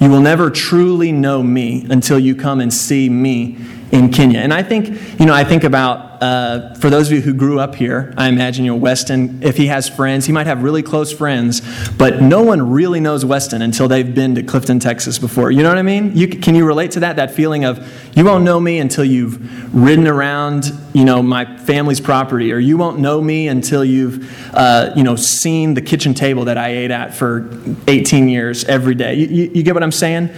You 0.00 0.10
will 0.10 0.20
never 0.20 0.50
truly 0.50 1.12
know 1.12 1.40
me 1.40 1.86
until 1.88 2.18
you 2.18 2.34
come 2.34 2.58
and 2.60 2.74
see 2.74 3.08
me 3.08 3.58
in 3.92 4.12
Kenya. 4.12 4.38
And 4.38 4.54
I 4.54 4.62
think, 4.62 4.88
you 5.18 5.26
know, 5.26 5.34
I 5.34 5.42
think 5.42 5.64
about, 5.64 6.22
uh, 6.22 6.74
for 6.74 6.90
those 6.90 7.08
of 7.08 7.14
you 7.14 7.20
who 7.22 7.32
grew 7.32 7.58
up 7.58 7.74
here, 7.74 8.14
I 8.16 8.28
imagine, 8.28 8.64
you 8.64 8.72
know, 8.72 8.76
Weston, 8.76 9.42
if 9.42 9.56
he 9.56 9.66
has 9.66 9.88
friends, 9.88 10.26
he 10.26 10.32
might 10.32 10.46
have 10.46 10.62
really 10.62 10.82
close 10.82 11.12
friends, 11.12 11.60
but 11.96 12.22
no 12.22 12.42
one 12.42 12.70
really 12.70 13.00
knows 13.00 13.24
Weston 13.24 13.62
until 13.62 13.88
they've 13.88 14.14
been 14.14 14.36
to 14.36 14.42
Clifton, 14.42 14.78
Texas 14.78 15.18
before. 15.18 15.50
You 15.50 15.62
know 15.62 15.70
what 15.70 15.78
I 15.78 15.82
mean? 15.82 16.16
You, 16.16 16.28
can 16.28 16.54
you 16.54 16.64
relate 16.64 16.92
to 16.92 17.00
that? 17.00 17.16
That 17.16 17.32
feeling 17.32 17.64
of, 17.64 17.84
you 18.16 18.24
won't 18.24 18.44
know 18.44 18.60
me 18.60 18.78
until 18.78 19.04
you've 19.04 19.74
ridden 19.74 20.06
around, 20.06 20.72
you 20.92 21.04
know, 21.04 21.22
my 21.22 21.56
family's 21.58 22.00
property, 22.00 22.52
or 22.52 22.58
you 22.58 22.76
won't 22.76 23.00
know 23.00 23.20
me 23.20 23.48
until 23.48 23.84
you've, 23.84 24.54
uh, 24.54 24.92
you 24.94 25.02
know, 25.02 25.16
seen 25.16 25.74
the 25.74 25.82
kitchen 25.82 26.14
table 26.14 26.44
that 26.44 26.58
I 26.58 26.68
ate 26.68 26.92
at 26.92 27.14
for 27.14 27.50
18 27.88 28.28
years 28.28 28.64
every 28.66 28.94
day. 28.94 29.14
You, 29.14 29.26
you, 29.26 29.50
you 29.54 29.62
get 29.64 29.74
what 29.74 29.82
I'm 29.82 29.90
saying? 29.90 30.30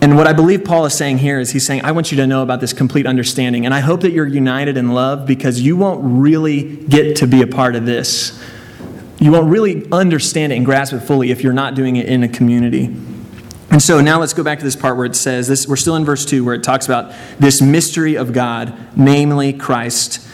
And 0.00 0.16
what 0.16 0.28
I 0.28 0.32
believe 0.32 0.64
Paul 0.64 0.84
is 0.84 0.94
saying 0.94 1.18
here 1.18 1.40
is 1.40 1.50
he's 1.50 1.66
saying, 1.66 1.84
I 1.84 1.90
want 1.90 2.12
you 2.12 2.16
to 2.18 2.26
know 2.26 2.42
about 2.42 2.60
this 2.60 2.72
complete 2.72 3.04
understanding. 3.04 3.64
And 3.64 3.74
I 3.74 3.80
hope 3.80 4.02
that 4.02 4.12
you're 4.12 4.26
united 4.26 4.76
in 4.76 4.92
love 4.92 5.26
because 5.26 5.60
you 5.60 5.76
won't 5.76 6.00
really 6.02 6.76
get 6.76 7.16
to 7.16 7.26
be 7.26 7.42
a 7.42 7.48
part 7.48 7.74
of 7.74 7.84
this. 7.84 8.40
You 9.18 9.32
won't 9.32 9.50
really 9.50 9.90
understand 9.90 10.52
it 10.52 10.56
and 10.56 10.64
grasp 10.64 10.92
it 10.92 11.00
fully 11.00 11.32
if 11.32 11.42
you're 11.42 11.52
not 11.52 11.74
doing 11.74 11.96
it 11.96 12.06
in 12.06 12.22
a 12.22 12.28
community. 12.28 12.94
And 13.70 13.82
so 13.82 14.00
now 14.00 14.20
let's 14.20 14.32
go 14.32 14.44
back 14.44 14.58
to 14.60 14.64
this 14.64 14.76
part 14.76 14.96
where 14.96 15.04
it 15.04 15.16
says 15.16 15.48
this 15.48 15.66
we're 15.66 15.76
still 15.76 15.96
in 15.96 16.04
verse 16.04 16.24
2 16.24 16.44
where 16.44 16.54
it 16.54 16.62
talks 16.62 16.86
about 16.86 17.12
this 17.38 17.60
mystery 17.60 18.16
of 18.16 18.32
God, 18.32 18.74
namely 18.96 19.52
Christ. 19.52 20.26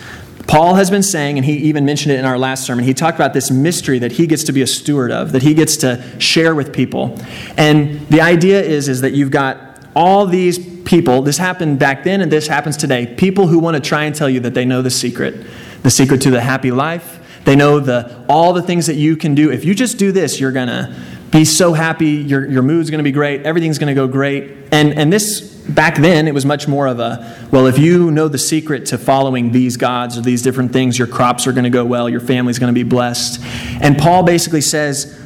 Paul 0.47 0.75
has 0.75 0.91
been 0.91 1.03
saying, 1.03 1.39
and 1.39 1.45
he 1.45 1.55
even 1.55 1.85
mentioned 1.85 2.13
it 2.13 2.19
in 2.19 2.25
our 2.25 2.39
last 2.39 2.65
sermon, 2.67 2.85
he 2.85 2.95
talked 2.95 3.17
about 3.17 3.33
this 3.33 3.51
mystery 3.51 3.99
that 4.01 4.13
he 4.13 4.27
gets 4.27 4.45
to 4.45 4.53
be 4.53 4.63
a 4.63 4.67
steward 4.67 5.11
of, 5.11 5.33
that 5.33 5.43
he 5.43 5.55
gets 5.55 5.77
to 5.79 6.03
share 6.21 6.55
with 6.55 6.73
people. 6.73 7.19
And 7.57 8.07
the 8.09 8.21
idea 8.21 8.63
is, 8.63 8.89
is 8.89 9.01
that 9.01 9.13
you've 9.13 9.31
got 9.31 9.87
all 9.97 10.27
these 10.27 10.59
people, 10.85 11.23
this 11.23 11.39
happened 11.39 11.79
back 11.79 12.05
then 12.05 12.21
and 12.21 12.31
this 12.31 12.47
happens 12.47 12.77
today, 12.77 13.07
people 13.07 13.47
who 13.47 13.59
want 13.59 13.75
to 13.75 13.81
try 13.81 14.05
and 14.05 14.15
tell 14.15 14.29
you 14.29 14.41
that 14.41 14.55
they 14.55 14.65
know 14.65 14.83
the 14.83 14.91
secret, 14.91 15.47
the 15.83 15.91
secret 15.91 16.21
to 16.23 16.31
the 16.31 16.41
happy 16.41 16.71
life. 16.71 17.21
They 17.45 17.57
know 17.57 17.79
the, 17.79 18.25
all 18.29 18.53
the 18.55 18.63
things 18.63 18.87
that 18.87 18.95
you 18.95 19.17
can 19.17 19.35
do. 19.35 19.51
If 19.51 19.65
you 19.65 19.75
just 19.75 19.99
do 19.99 20.13
this, 20.13 20.41
you're 20.41 20.53
going 20.53 20.69
to 20.69 20.95
be 21.31 21.45
so 21.45 21.75
happy, 21.75 22.13
your, 22.13 22.47
your 22.47 22.63
mood's 22.63 22.91
going 22.91 23.01
to 23.01 23.05
be 23.05 23.13
great, 23.13 23.43
everything's 23.43 23.79
going 23.79 23.89
to 23.89 23.95
go 23.95 24.09
great. 24.09 24.51
And, 24.73 24.95
and 24.95 25.13
this 25.13 25.54
back 25.69 25.97
then 25.97 26.29
it 26.29 26.35
was 26.35 26.45
much 26.45 26.69
more 26.69 26.87
of 26.87 27.01
a 27.01 27.49
well 27.51 27.67
if 27.67 27.79
you 27.79 28.11
know 28.11 28.29
the 28.29 28.39
secret 28.39 28.87
to 28.87 28.99
following 28.99 29.53
these 29.53 29.77
gods 29.77 30.19
or 30.19 30.21
these 30.21 30.43
different 30.43 30.73
things 30.73 30.99
your 30.99 31.09
crops 31.09 31.47
are 31.47 31.53
going 31.53 31.65
to 31.65 31.71
go 31.71 31.85
well 31.85 32.09
your 32.09 32.21
family's 32.21 32.59
going 32.59 32.73
to 32.73 32.79
be 32.79 32.89
blessed. 32.89 33.43
And 33.81 33.97
paul 33.97 34.23
basically 34.23 34.61
says 34.61 35.19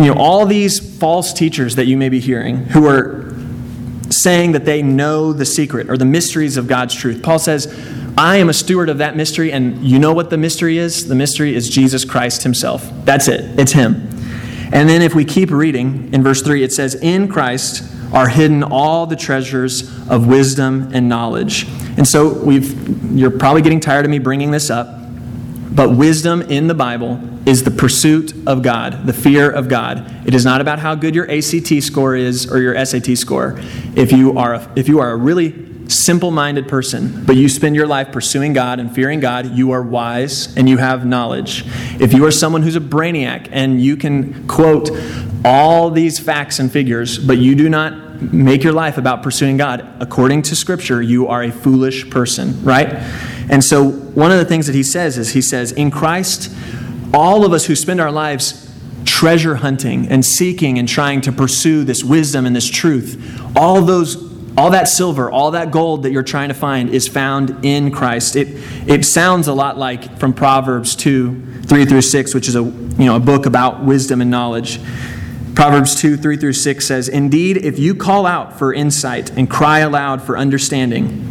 you 0.00 0.06
know 0.06 0.14
all 0.14 0.46
these 0.46 0.98
false 0.98 1.32
teachers 1.32 1.76
that 1.76 1.86
you 1.86 1.96
may 1.96 2.08
be 2.08 2.18
hearing 2.18 2.56
who 2.56 2.86
are 2.88 3.34
saying 4.10 4.52
that 4.52 4.64
they 4.64 4.82
know 4.82 5.32
the 5.32 5.46
secret 5.46 5.90
or 5.90 5.96
the 5.96 6.04
mysteries 6.04 6.56
of 6.56 6.66
god's 6.66 6.94
truth 6.94 7.22
paul 7.22 7.38
says 7.38 7.66
i 8.16 8.36
am 8.36 8.48
a 8.48 8.54
steward 8.54 8.88
of 8.88 8.98
that 8.98 9.16
mystery 9.16 9.52
and 9.52 9.84
you 9.84 9.98
know 9.98 10.12
what 10.12 10.30
the 10.30 10.38
mystery 10.38 10.78
is? 10.78 11.08
The 11.08 11.14
mystery 11.14 11.54
is 11.54 11.68
jesus 11.68 12.04
christ 12.04 12.42
himself. 12.42 12.90
That's 13.04 13.28
it. 13.28 13.58
It's 13.58 13.72
him. 13.72 14.08
And 14.72 14.88
then 14.88 15.02
if 15.02 15.14
we 15.14 15.26
keep 15.26 15.50
reading 15.50 16.12
in 16.14 16.22
verse 16.22 16.40
3 16.40 16.62
it 16.62 16.72
says 16.72 16.94
in 16.94 17.28
christ 17.28 17.84
are 18.12 18.28
hidden 18.28 18.62
all 18.62 19.06
the 19.06 19.16
treasures 19.16 19.82
of 20.08 20.26
wisdom 20.26 20.90
and 20.92 21.08
knowledge. 21.08 21.66
And 21.96 22.06
so 22.06 22.32
we've 22.32 23.16
you're 23.16 23.30
probably 23.30 23.62
getting 23.62 23.80
tired 23.80 24.04
of 24.04 24.10
me 24.10 24.18
bringing 24.18 24.50
this 24.50 24.70
up, 24.70 24.88
but 25.74 25.90
wisdom 25.90 26.42
in 26.42 26.66
the 26.66 26.74
Bible 26.74 27.20
is 27.46 27.64
the 27.64 27.70
pursuit 27.70 28.34
of 28.46 28.62
God, 28.62 29.06
the 29.06 29.12
fear 29.12 29.50
of 29.50 29.68
God. 29.68 30.26
It 30.26 30.34
is 30.34 30.44
not 30.44 30.60
about 30.60 30.78
how 30.78 30.94
good 30.94 31.14
your 31.14 31.30
ACT 31.30 31.82
score 31.82 32.14
is 32.14 32.50
or 32.50 32.60
your 32.60 32.84
SAT 32.84 33.18
score. 33.18 33.58
If 33.96 34.12
you 34.12 34.38
are 34.38 34.54
a, 34.54 34.72
if 34.76 34.88
you 34.88 35.00
are 35.00 35.10
a 35.10 35.16
really 35.16 35.71
simple 35.88 36.30
minded 36.30 36.68
person, 36.68 37.24
but 37.24 37.36
you 37.36 37.48
spend 37.48 37.76
your 37.76 37.86
life 37.86 38.12
pursuing 38.12 38.52
God 38.52 38.80
and 38.80 38.94
fearing 38.94 39.20
God, 39.20 39.46
you 39.56 39.72
are 39.72 39.82
wise 39.82 40.56
and 40.56 40.68
you 40.68 40.78
have 40.78 41.04
knowledge. 41.04 41.64
If 42.00 42.12
you 42.12 42.24
are 42.24 42.30
someone 42.30 42.62
who's 42.62 42.76
a 42.76 42.80
brainiac 42.80 43.48
and 43.50 43.80
you 43.80 43.96
can 43.96 44.46
quote 44.48 44.90
all 45.44 45.90
these 45.90 46.18
facts 46.18 46.58
and 46.58 46.70
figures, 46.70 47.18
but 47.18 47.38
you 47.38 47.54
do 47.54 47.68
not 47.68 48.22
make 48.32 48.62
your 48.62 48.72
life 48.72 48.98
about 48.98 49.22
pursuing 49.22 49.56
God, 49.56 49.86
according 50.00 50.42
to 50.42 50.56
Scripture, 50.56 51.02
you 51.02 51.26
are 51.28 51.42
a 51.42 51.50
foolish 51.50 52.08
person, 52.10 52.62
right? 52.64 52.88
And 53.50 53.64
so, 53.64 53.90
one 53.90 54.30
of 54.30 54.38
the 54.38 54.44
things 54.44 54.66
that 54.66 54.74
he 54.74 54.84
says 54.84 55.18
is 55.18 55.32
he 55.32 55.42
says, 55.42 55.72
in 55.72 55.90
Christ, 55.90 56.54
all 57.12 57.44
of 57.44 57.52
us 57.52 57.66
who 57.66 57.74
spend 57.74 58.00
our 58.00 58.12
lives 58.12 58.70
treasure 59.04 59.56
hunting 59.56 60.08
and 60.08 60.24
seeking 60.24 60.78
and 60.78 60.88
trying 60.88 61.20
to 61.22 61.32
pursue 61.32 61.84
this 61.84 62.04
wisdom 62.04 62.46
and 62.46 62.54
this 62.54 62.68
truth, 62.68 63.40
all 63.56 63.82
those 63.82 64.31
all 64.56 64.70
that 64.70 64.88
silver, 64.88 65.30
all 65.30 65.52
that 65.52 65.70
gold 65.70 66.02
that 66.02 66.12
you're 66.12 66.22
trying 66.22 66.48
to 66.48 66.54
find 66.54 66.90
is 66.90 67.08
found 67.08 67.64
in 67.64 67.90
Christ. 67.90 68.36
It, 68.36 68.48
it 68.86 69.04
sounds 69.04 69.48
a 69.48 69.54
lot 69.54 69.78
like 69.78 70.18
from 70.18 70.34
Proverbs 70.34 70.94
2, 70.94 71.62
3 71.62 71.84
through 71.86 72.02
6, 72.02 72.34
which 72.34 72.48
is 72.48 72.56
a, 72.56 72.62
you 72.62 73.04
know, 73.06 73.16
a 73.16 73.20
book 73.20 73.46
about 73.46 73.82
wisdom 73.82 74.20
and 74.20 74.30
knowledge. 74.30 74.78
Proverbs 75.54 75.98
2, 76.00 76.16
3 76.16 76.36
through 76.36 76.52
6 76.52 76.86
says, 76.86 77.08
Indeed, 77.08 77.58
if 77.58 77.78
you 77.78 77.94
call 77.94 78.26
out 78.26 78.58
for 78.58 78.74
insight 78.74 79.30
and 79.30 79.48
cry 79.48 79.80
aloud 79.80 80.22
for 80.22 80.36
understanding, 80.36 81.28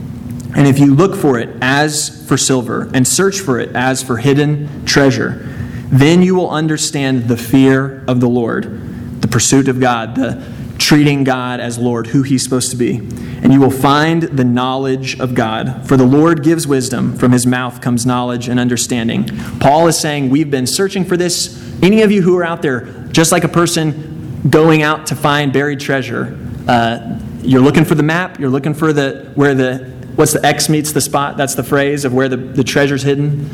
And 0.53 0.67
if 0.67 0.79
you 0.79 0.93
look 0.93 1.15
for 1.15 1.39
it 1.39 1.49
as 1.61 2.27
for 2.27 2.37
silver 2.37 2.89
and 2.93 3.07
search 3.07 3.39
for 3.39 3.59
it 3.59 3.73
as 3.73 4.03
for 4.03 4.17
hidden 4.17 4.85
treasure, 4.85 5.47
then 5.89 6.21
you 6.21 6.35
will 6.35 6.49
understand 6.49 7.29
the 7.29 7.37
fear 7.37 8.03
of 8.05 8.19
the 8.19 8.27
Lord, 8.27 9.21
the 9.21 9.27
pursuit 9.27 9.69
of 9.69 9.79
God, 9.79 10.15
the 10.15 10.43
treating 10.91 11.23
God 11.23 11.61
as 11.61 11.77
Lord, 11.77 12.07
who 12.07 12.21
He's 12.21 12.43
supposed 12.43 12.69
to 12.71 12.75
be. 12.75 12.97
And 12.97 13.53
you 13.53 13.61
will 13.61 13.71
find 13.71 14.23
the 14.23 14.43
knowledge 14.43 15.17
of 15.21 15.33
God. 15.33 15.87
For 15.87 15.95
the 15.95 16.05
Lord 16.05 16.43
gives 16.43 16.67
wisdom, 16.67 17.15
from 17.15 17.31
His 17.31 17.47
mouth 17.47 17.79
comes 17.79 18.05
knowledge 18.05 18.49
and 18.49 18.59
understanding. 18.59 19.25
Paul 19.61 19.87
is 19.87 19.97
saying, 19.97 20.29
We've 20.29 20.51
been 20.51 20.67
searching 20.67 21.05
for 21.05 21.15
this. 21.15 21.57
Any 21.81 22.01
of 22.01 22.11
you 22.11 22.21
who 22.21 22.37
are 22.37 22.43
out 22.43 22.61
there, 22.61 22.81
just 23.13 23.31
like 23.31 23.45
a 23.45 23.47
person 23.47 24.49
going 24.49 24.81
out 24.81 25.07
to 25.07 25.15
find 25.15 25.53
buried 25.53 25.79
treasure, 25.79 26.37
uh, 26.67 27.17
you're 27.41 27.61
looking 27.61 27.85
for 27.85 27.95
the 27.95 28.03
map, 28.03 28.37
you're 28.37 28.49
looking 28.49 28.73
for 28.73 28.91
the 28.91 29.31
where 29.35 29.55
the 29.55 29.89
what's 30.17 30.33
the 30.33 30.45
X 30.45 30.67
meets 30.67 30.91
the 30.91 30.99
spot, 30.99 31.37
that's 31.37 31.55
the 31.55 31.63
phrase 31.63 32.03
of 32.03 32.13
where 32.13 32.27
the, 32.27 32.35
the 32.35 32.65
treasure's 32.65 33.03
hidden. 33.03 33.49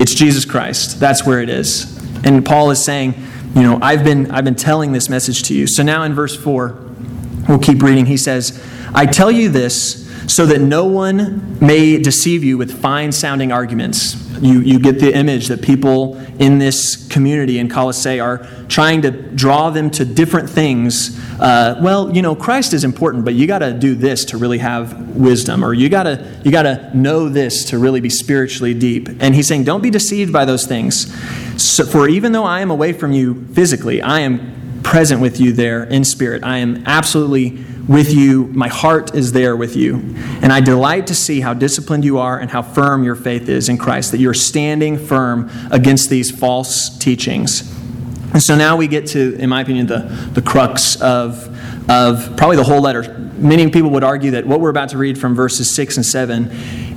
It's 0.00 0.12
Jesus 0.12 0.44
Christ. 0.44 0.98
That's 0.98 1.24
where 1.24 1.40
it 1.40 1.50
is. 1.50 1.96
And 2.24 2.44
Paul 2.44 2.72
is 2.72 2.84
saying, 2.84 3.14
you 3.54 3.62
know, 3.62 3.78
I've 3.80 4.02
been, 4.02 4.30
I've 4.30 4.44
been 4.44 4.56
telling 4.56 4.92
this 4.92 5.08
message 5.08 5.44
to 5.44 5.54
you. 5.54 5.66
So 5.66 5.82
now 5.82 6.02
in 6.02 6.14
verse 6.14 6.36
4, 6.36 6.76
we'll 7.48 7.58
keep 7.58 7.82
reading. 7.82 8.06
He 8.06 8.16
says, 8.16 8.62
I 8.94 9.06
tell 9.06 9.30
you 9.30 9.48
this 9.48 10.04
so 10.26 10.46
that 10.46 10.60
no 10.60 10.86
one 10.86 11.58
may 11.60 11.98
deceive 11.98 12.42
you 12.42 12.58
with 12.58 12.80
fine 12.80 13.12
sounding 13.12 13.52
arguments. 13.52 14.14
You, 14.44 14.60
you 14.60 14.78
get 14.78 14.98
the 14.98 15.10
image 15.16 15.48
that 15.48 15.62
people 15.62 16.16
in 16.38 16.58
this 16.58 17.08
community 17.08 17.58
in 17.58 17.70
Colossae 17.70 18.20
are 18.20 18.46
trying 18.68 19.00
to 19.00 19.10
draw 19.10 19.70
them 19.70 19.90
to 19.92 20.04
different 20.04 20.50
things. 20.50 21.18
Uh, 21.40 21.80
well, 21.80 22.14
you 22.14 22.20
know, 22.20 22.34
Christ 22.34 22.74
is 22.74 22.84
important, 22.84 23.24
but 23.24 23.32
you 23.32 23.46
got 23.46 23.60
to 23.60 23.72
do 23.72 23.94
this 23.94 24.26
to 24.26 24.36
really 24.36 24.58
have 24.58 25.16
wisdom, 25.16 25.64
or 25.64 25.72
you 25.72 25.88
got 25.88 26.02
to 26.02 26.40
you 26.44 26.50
got 26.50 26.64
to 26.64 26.94
know 26.94 27.30
this 27.30 27.64
to 27.70 27.78
really 27.78 28.02
be 28.02 28.10
spiritually 28.10 28.74
deep. 28.74 29.08
And 29.18 29.34
he's 29.34 29.48
saying, 29.48 29.64
don't 29.64 29.82
be 29.82 29.88
deceived 29.88 30.30
by 30.30 30.44
those 30.44 30.66
things. 30.66 31.10
So, 31.62 31.86
for 31.86 32.06
even 32.06 32.32
though 32.32 32.44
I 32.44 32.60
am 32.60 32.70
away 32.70 32.92
from 32.92 33.12
you 33.12 33.46
physically, 33.54 34.02
I 34.02 34.20
am 34.20 34.82
present 34.82 35.22
with 35.22 35.40
you 35.40 35.52
there 35.52 35.84
in 35.84 36.04
spirit. 36.04 36.44
I 36.44 36.58
am 36.58 36.84
absolutely 36.84 37.64
with 37.88 38.12
you. 38.12 38.46
My 38.46 38.68
heart 38.68 39.14
is 39.14 39.32
there 39.32 39.56
with 39.56 39.76
you. 39.76 39.96
And 40.42 40.52
I 40.52 40.60
delight 40.60 41.06
to 41.08 41.14
see 41.14 41.40
how 41.40 41.54
disciplined 41.54 42.04
you 42.04 42.18
are 42.18 42.38
and 42.38 42.50
how 42.50 42.62
firm 42.62 43.04
your 43.04 43.14
faith 43.14 43.48
is 43.48 43.68
in 43.68 43.78
Christ, 43.78 44.12
that 44.12 44.18
you're 44.18 44.34
standing 44.34 44.98
firm 44.98 45.50
against 45.70 46.10
these 46.10 46.30
false 46.30 46.96
teachings. 46.98 47.70
And 48.32 48.42
so 48.42 48.56
now 48.56 48.76
we 48.76 48.88
get 48.88 49.06
to, 49.08 49.36
in 49.36 49.48
my 49.48 49.60
opinion, 49.60 49.86
the, 49.86 49.98
the 50.32 50.42
crux 50.42 51.00
of, 51.00 51.48
of 51.88 52.36
probably 52.36 52.56
the 52.56 52.64
whole 52.64 52.80
letter. 52.80 53.30
Many 53.36 53.70
people 53.70 53.90
would 53.90 54.04
argue 54.04 54.32
that 54.32 54.46
what 54.46 54.60
we're 54.60 54.70
about 54.70 54.88
to 54.90 54.98
read 54.98 55.18
from 55.18 55.34
verses 55.34 55.70
6 55.70 55.98
and 55.98 56.06
7 56.06 56.50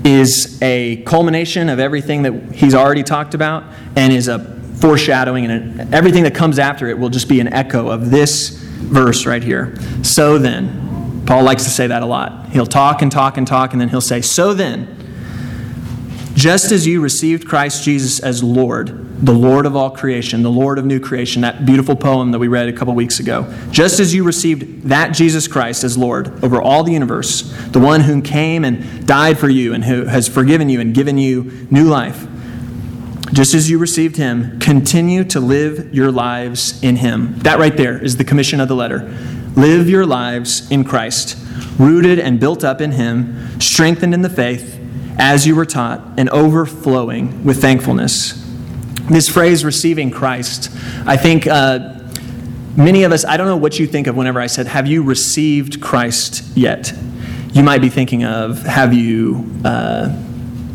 is 0.04 0.60
a 0.62 1.04
culmination 1.04 1.70
of 1.70 1.80
everything 1.80 2.24
that 2.24 2.56
he's 2.56 2.74
already 2.74 3.04
talked 3.04 3.34
about 3.36 3.66
and 3.96 4.14
is 4.14 4.28
a 4.28 4.40
foreshadowing, 4.80 5.46
and 5.46 5.94
everything 5.94 6.24
that 6.24 6.36
comes 6.36 6.60
after 6.60 6.88
it 6.88 6.98
will 6.98 7.10
just 7.10 7.28
be 7.28 7.40
an 7.40 7.52
echo 7.52 7.90
of 7.90 8.10
this 8.10 8.67
verse 8.78 9.26
right 9.26 9.44
here. 9.44 9.76
So 10.04 10.38
then, 10.38 11.24
Paul 11.26 11.44
likes 11.44 11.66
to 11.66 11.70
say 11.70 11.88
that 11.88 12.02
a 12.02 12.06
lot. 12.06 12.50
He'll 12.50 12.66
talk 12.66 13.02
and 13.02 13.12
talk 13.12 13.38
and 13.38 13.46
talk, 13.46 13.74
and 13.74 13.82
then 13.82 13.90
he'll 13.90 14.02
say, 14.02 14.22
So 14.22 14.54
then, 14.54 14.94
just 16.36 16.72
as 16.72 16.88
you 16.88 17.02
received 17.02 17.48
Christ 17.48 17.84
Jesus 17.84 18.20
as 18.20 18.44
Lord, 18.44 19.08
the 19.26 19.34
Lord 19.34 19.66
of 19.66 19.76
all 19.76 19.90
creation, 19.90 20.44
the 20.44 20.52
Lord 20.52 20.78
of 20.78 20.86
new 20.86 21.00
creation, 21.00 21.42
that 21.42 21.66
beautiful 21.66 21.96
poem 21.96 22.32
that 22.32 22.40
we 22.40 22.48
read 22.48 22.70
a 22.70 22.74
couple 22.74 22.94
weeks 22.94 23.20
ago, 23.20 23.52
just 23.72 24.00
as 24.00 24.14
you 24.14 24.24
received 24.24 24.84
that 24.84 25.14
Jesus 25.14 25.48
Christ 25.48 25.84
as 25.84 25.98
Lord 25.98 26.44
over 26.44 26.62
all 26.62 26.84
the 26.84 26.92
universe, 26.92 27.42
the 27.70 27.80
one 27.80 28.02
who 28.02 28.22
came 28.22 28.64
and 28.64 29.08
died 29.08 29.40
for 29.40 29.50
you 29.50 29.74
and 29.74 29.84
who 29.84 30.06
has 30.06 30.28
forgiven 30.28 30.70
you 30.70 30.80
and 30.80 30.94
given 30.94 31.18
you 31.18 31.68
new 31.72 31.86
life, 31.86 32.28
just 33.34 33.54
as 33.54 33.70
you 33.70 33.78
received 33.78 34.16
him, 34.16 34.60
continue 34.60 35.24
to 35.26 35.40
live 35.40 35.94
your 35.94 36.12
lives 36.12 36.82
in 36.82 36.96
him. 36.98 37.38
That 37.40 37.60
right 37.60 37.76
there 37.76 38.02
is 38.02 38.18
the 38.18 38.24
commission 38.24 38.60
of 38.60 38.68
the 38.68 38.76
letter. 38.76 39.00
Live 39.56 39.90
your 39.90 40.06
lives 40.06 40.70
in 40.72 40.84
Christ, 40.84 41.38
rooted 41.78 42.20
and 42.20 42.40
built 42.40 42.64
up 42.64 42.80
in 42.80 42.92
him, 42.92 43.60
strengthened 43.60 44.14
in 44.14 44.22
the 44.22 44.30
faith, 44.30 44.80
as 45.18 45.46
you 45.46 45.56
were 45.56 45.66
taught, 45.66 46.02
and 46.18 46.30
overflowing 46.30 47.44
with 47.44 47.60
thankfulness. 47.60 48.44
This 49.10 49.28
phrase, 49.28 49.66
receiving 49.66 50.12
Christ, 50.12 50.70
I 51.06 51.18
think 51.18 51.48
uh, 51.48 52.00
many 52.76 53.04
of 53.04 53.12
us, 53.12 53.26
I 53.26 53.36
don't 53.36 53.48
know 53.48 53.58
what 53.58 53.80
you 53.80 53.88
think 53.88 54.08
of 54.08 54.16
whenever 54.16 54.40
I 54.40 54.48
said, 54.48 54.68
Have 54.68 54.88
you 54.88 55.04
received 55.04 55.82
Christ 55.82 56.56
yet? 56.56 56.94
You 57.52 57.64
might 57.64 57.82
be 57.82 57.90
thinking 57.90 58.24
of, 58.24 58.62
Have 58.64 58.94
you. 58.94 59.50
Uh, 59.66 60.24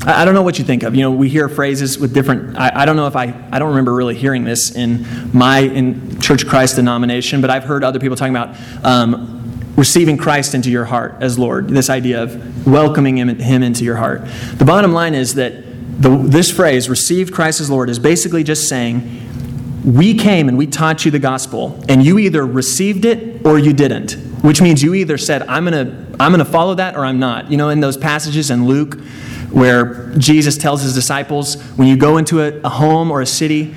I 0.05 0.25
don't 0.25 0.35
know 0.35 0.43
what 0.43 0.59
you 0.59 0.65
think 0.65 0.83
of. 0.83 0.97
You 0.97 1.03
know, 1.03 1.13
we 1.13 1.29
hear 1.29 1.49
phrases 1.49 1.97
with 1.97 2.13
different. 2.13 2.59
I, 2.59 2.83
I, 2.83 2.85
don't 2.85 2.97
know 2.97 3.07
if 3.07 3.15
I. 3.15 3.35
I 3.53 3.61
don't 3.61 3.69
remember 3.69 3.95
really 3.95 4.17
hearing 4.17 4.43
this 4.43 4.75
in 4.75 5.07
my 5.33 5.61
in 5.61 6.21
Church 6.21 6.43
of 6.43 6.49
Christ 6.49 6.75
denomination, 6.75 7.41
but 7.41 7.51
I've 7.51 7.65
heard 7.65 7.85
other 7.85 8.01
people 8.01 8.17
talking 8.17 8.35
about 8.35 8.57
um, 8.85 9.73
receiving 9.77 10.17
Christ 10.17 10.55
into 10.57 10.71
your 10.71 10.85
heart 10.87 11.17
as 11.21 11.39
Lord. 11.39 11.69
This 11.69 11.89
idea 11.89 12.21
of 12.21 12.67
welcoming 12.67 13.19
him, 13.19 13.29
him 13.39 13.63
into 13.63 13.85
your 13.85 13.97
heart. 13.97 14.23
The 14.55 14.65
bottom 14.65 14.93
line 14.93 15.15
is 15.15 15.35
that 15.35 15.53
the, 16.03 16.17
this 16.17 16.51
phrase, 16.51 16.89
"receive 16.89 17.31
Christ 17.31 17.61
as 17.61 17.71
Lord," 17.71 17.89
is 17.89 18.01
basically 18.01 18.43
just 18.43 18.69
saying, 18.69 19.83
"We 19.85 20.15
came 20.15 20.49
and 20.49 20.59
we 20.59 20.67
taught 20.67 21.05
you 21.05 21.13
the 21.13 21.21
gospel, 21.21 21.81
and 21.89 22.05
you 22.05 22.19
either 22.19 22.45
received 22.45 23.05
it 23.05 23.47
or 23.47 23.57
you 23.57 23.73
didn't." 23.73 24.15
Which 24.43 24.61
means 24.61 24.83
you 24.83 24.95
either 24.95 25.17
said, 25.17 25.43
"I'm 25.43 25.63
gonna, 25.63 26.02
I'm 26.23 26.31
gonna 26.31 26.45
follow 26.45 26.75
that," 26.75 26.97
or 26.97 27.05
"I'm 27.05 27.19
not." 27.19 27.51
You 27.51 27.57
know, 27.57 27.69
in 27.69 27.81
those 27.81 27.97
passages 27.97 28.51
in 28.51 28.67
Luke 28.67 28.99
where 29.53 30.11
Jesus 30.17 30.57
tells 30.57 30.83
his 30.83 30.95
disciples, 30.95 31.61
when 31.77 31.87
you 31.87 31.97
go 31.97 32.17
into 32.17 32.41
a, 32.41 32.59
a, 32.63 32.69
home 32.69 33.11
or 33.11 33.21
a 33.21 33.27
city, 33.27 33.75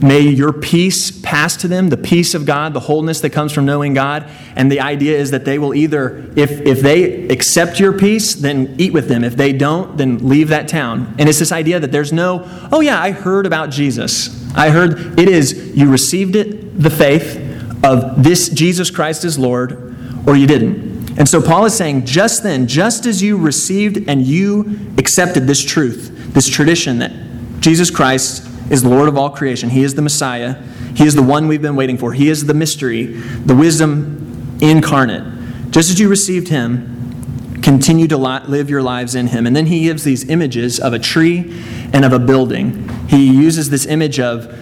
may 0.00 0.20
your 0.20 0.52
peace 0.52 1.10
pass 1.10 1.56
to 1.56 1.68
them, 1.68 1.88
the 1.88 1.96
peace 1.96 2.34
of 2.34 2.46
God, 2.46 2.74
the 2.74 2.80
wholeness 2.80 3.20
that 3.22 3.30
comes 3.30 3.52
from 3.52 3.64
knowing 3.64 3.94
God. 3.94 4.28
And 4.54 4.70
the 4.70 4.80
idea 4.80 5.18
is 5.18 5.30
that 5.32 5.44
they 5.44 5.58
will 5.58 5.74
either, 5.74 6.30
if, 6.36 6.50
if 6.60 6.80
they 6.80 7.28
accept 7.28 7.80
your 7.80 7.92
peace, 7.92 8.34
then 8.34 8.76
eat 8.78 8.92
with 8.92 9.08
them. 9.08 9.24
If 9.24 9.36
they 9.36 9.52
don't, 9.52 9.96
then 9.96 10.28
leave 10.28 10.48
that 10.48 10.68
town. 10.68 11.14
And 11.18 11.28
it's 11.28 11.38
this 11.38 11.52
idea 11.52 11.80
that 11.80 11.90
there's 11.90 12.12
no, 12.12 12.48
oh 12.70 12.80
yeah, 12.80 13.00
I 13.00 13.10
heard 13.10 13.46
about 13.46 13.70
Jesus. 13.70 14.40
I 14.54 14.70
heard 14.70 15.18
it 15.18 15.28
is 15.28 15.76
you 15.76 15.90
received 15.90 16.36
it, 16.36 16.78
the 16.80 16.90
faith 16.90 17.40
of 17.82 18.22
this 18.22 18.48
Jesus 18.48 18.90
Christ 18.90 19.24
is 19.24 19.38
Lord, 19.38 19.96
or 20.26 20.36
you 20.36 20.46
didn't. 20.46 20.93
And 21.16 21.28
so 21.28 21.40
Paul 21.40 21.64
is 21.64 21.76
saying, 21.76 22.06
just 22.06 22.42
then, 22.42 22.66
just 22.66 23.06
as 23.06 23.22
you 23.22 23.36
received 23.36 24.08
and 24.08 24.22
you 24.22 24.94
accepted 24.98 25.46
this 25.46 25.64
truth, 25.64 26.32
this 26.34 26.48
tradition 26.48 26.98
that 26.98 27.12
Jesus 27.60 27.90
Christ 27.90 28.48
is 28.70 28.82
the 28.82 28.88
Lord 28.88 29.08
of 29.08 29.16
all 29.16 29.30
creation, 29.30 29.70
He 29.70 29.84
is 29.84 29.94
the 29.94 30.02
Messiah, 30.02 30.60
He 30.94 31.04
is 31.04 31.14
the 31.14 31.22
one 31.22 31.46
we've 31.46 31.62
been 31.62 31.76
waiting 31.76 31.98
for, 31.98 32.12
He 32.12 32.28
is 32.28 32.46
the 32.46 32.54
mystery, 32.54 33.06
the 33.06 33.54
wisdom 33.54 34.58
incarnate. 34.60 35.70
Just 35.70 35.90
as 35.90 36.00
you 36.00 36.08
received 36.08 36.48
Him, 36.48 37.60
continue 37.62 38.08
to 38.08 38.16
live 38.16 38.68
your 38.68 38.82
lives 38.82 39.14
in 39.14 39.28
Him. 39.28 39.46
And 39.46 39.54
then 39.54 39.66
He 39.66 39.84
gives 39.84 40.04
these 40.04 40.28
images 40.28 40.80
of 40.80 40.92
a 40.92 40.98
tree 40.98 41.62
and 41.92 42.04
of 42.04 42.12
a 42.12 42.18
building. 42.18 42.88
He 43.08 43.30
uses 43.30 43.70
this 43.70 43.86
image 43.86 44.18
of 44.18 44.52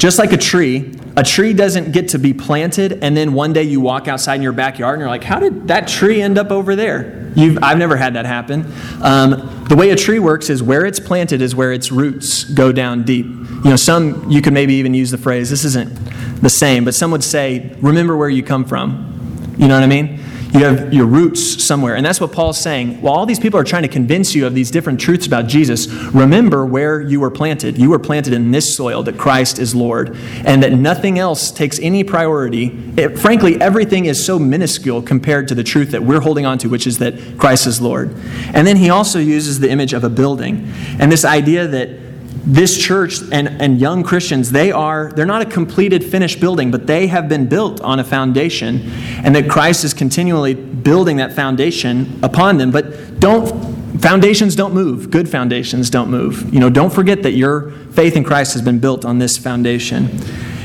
just 0.00 0.18
like 0.18 0.32
a 0.32 0.38
tree, 0.38 0.94
a 1.14 1.22
tree 1.22 1.52
doesn't 1.52 1.92
get 1.92 2.08
to 2.08 2.18
be 2.18 2.32
planted 2.32 3.04
and 3.04 3.14
then 3.14 3.34
one 3.34 3.52
day 3.52 3.64
you 3.64 3.82
walk 3.82 4.08
outside 4.08 4.36
in 4.36 4.42
your 4.42 4.52
backyard 4.52 4.94
and 4.94 5.00
you're 5.00 5.10
like, 5.10 5.22
how 5.22 5.38
did 5.38 5.68
that 5.68 5.86
tree 5.86 6.22
end 6.22 6.38
up 6.38 6.50
over 6.50 6.74
there? 6.74 7.30
You've, 7.36 7.58
I've 7.62 7.76
never 7.76 7.98
had 7.98 8.14
that 8.14 8.24
happen. 8.24 8.64
Um, 9.02 9.66
the 9.68 9.76
way 9.76 9.90
a 9.90 9.96
tree 9.96 10.18
works 10.18 10.48
is 10.48 10.62
where 10.62 10.86
it's 10.86 10.98
planted 10.98 11.42
is 11.42 11.54
where 11.54 11.70
its 11.70 11.92
roots 11.92 12.44
go 12.44 12.72
down 12.72 13.02
deep. 13.02 13.26
You 13.26 13.60
know, 13.64 13.76
some, 13.76 14.30
you 14.30 14.40
could 14.40 14.54
maybe 14.54 14.72
even 14.76 14.94
use 14.94 15.10
the 15.10 15.18
phrase, 15.18 15.50
this 15.50 15.66
isn't 15.66 15.94
the 16.40 16.48
same, 16.48 16.86
but 16.86 16.94
some 16.94 17.10
would 17.10 17.22
say, 17.22 17.76
remember 17.82 18.16
where 18.16 18.30
you 18.30 18.42
come 18.42 18.64
from. 18.64 19.54
You 19.58 19.68
know 19.68 19.74
what 19.74 19.84
I 19.84 19.86
mean? 19.86 20.18
You 20.52 20.64
have 20.64 20.92
your 20.92 21.06
roots 21.06 21.64
somewhere. 21.64 21.94
And 21.94 22.04
that's 22.04 22.20
what 22.20 22.32
Paul's 22.32 22.58
saying. 22.58 23.00
While 23.00 23.14
all 23.14 23.26
these 23.26 23.38
people 23.38 23.58
are 23.60 23.64
trying 23.64 23.82
to 23.82 23.88
convince 23.88 24.34
you 24.34 24.46
of 24.46 24.54
these 24.54 24.70
different 24.70 25.00
truths 25.00 25.26
about 25.26 25.46
Jesus, 25.46 25.86
remember 25.88 26.66
where 26.66 27.00
you 27.00 27.20
were 27.20 27.30
planted. 27.30 27.78
You 27.78 27.90
were 27.90 27.98
planted 27.98 28.32
in 28.32 28.50
this 28.50 28.76
soil 28.76 29.02
that 29.04 29.16
Christ 29.16 29.58
is 29.58 29.74
Lord, 29.74 30.16
and 30.44 30.62
that 30.62 30.72
nothing 30.72 31.18
else 31.18 31.50
takes 31.50 31.78
any 31.78 32.02
priority. 32.02 32.66
It, 32.96 33.18
frankly, 33.18 33.60
everything 33.60 34.06
is 34.06 34.24
so 34.24 34.38
minuscule 34.38 35.02
compared 35.02 35.48
to 35.48 35.54
the 35.54 35.64
truth 35.64 35.92
that 35.92 36.02
we're 36.02 36.20
holding 36.20 36.46
on 36.46 36.58
to, 36.58 36.68
which 36.68 36.86
is 36.86 36.98
that 36.98 37.38
Christ 37.38 37.66
is 37.66 37.80
Lord. 37.80 38.14
And 38.52 38.66
then 38.66 38.76
he 38.76 38.90
also 38.90 39.18
uses 39.18 39.60
the 39.60 39.70
image 39.70 39.92
of 39.92 40.04
a 40.04 40.10
building 40.10 40.72
and 40.98 41.12
this 41.12 41.24
idea 41.24 41.66
that 41.68 42.09
this 42.44 42.78
church 42.78 43.20
and, 43.32 43.48
and 43.48 43.78
young 43.80 44.02
Christians, 44.02 44.50
they 44.50 44.72
are, 44.72 45.12
they're 45.12 45.26
not 45.26 45.42
a 45.42 45.46
completed, 45.46 46.02
finished 46.04 46.40
building, 46.40 46.70
but 46.70 46.86
they 46.86 47.06
have 47.06 47.28
been 47.28 47.48
built 47.48 47.80
on 47.80 47.98
a 47.98 48.04
foundation, 48.04 48.90
and 49.24 49.34
that 49.34 49.48
Christ 49.48 49.84
is 49.84 49.92
continually 49.92 50.54
building 50.54 51.18
that 51.18 51.32
foundation 51.34 52.18
upon 52.22 52.56
them. 52.56 52.70
But 52.70 53.20
don't, 53.20 54.00
foundations 54.00 54.56
don't 54.56 54.72
move. 54.72 55.10
Good 55.10 55.28
foundations 55.28 55.90
don't 55.90 56.10
move. 56.10 56.52
You 56.52 56.60
know, 56.60 56.70
don't 56.70 56.92
forget 56.92 57.22
that 57.24 57.32
your 57.32 57.72
faith 57.92 58.16
in 58.16 58.24
Christ 58.24 58.54
has 58.54 58.62
been 58.62 58.78
built 58.78 59.04
on 59.04 59.18
this 59.18 59.36
foundation. 59.36 60.08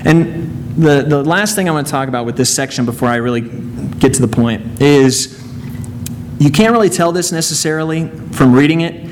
And 0.05 0.75
the, 0.77 1.03
the 1.03 1.23
last 1.23 1.55
thing 1.55 1.67
I 1.67 1.71
want 1.71 1.87
to 1.87 1.91
talk 1.91 2.07
about 2.07 2.25
with 2.25 2.37
this 2.37 2.55
section 2.55 2.85
before 2.85 3.09
I 3.09 3.15
really 3.15 3.41
get 3.41 4.13
to 4.15 4.21
the 4.21 4.27
point 4.27 4.81
is 4.81 5.41
you 6.39 6.51
can't 6.51 6.71
really 6.71 6.89
tell 6.89 7.11
this 7.11 7.31
necessarily 7.31 8.09
from 8.31 8.53
reading 8.53 8.81
it. 8.81 9.04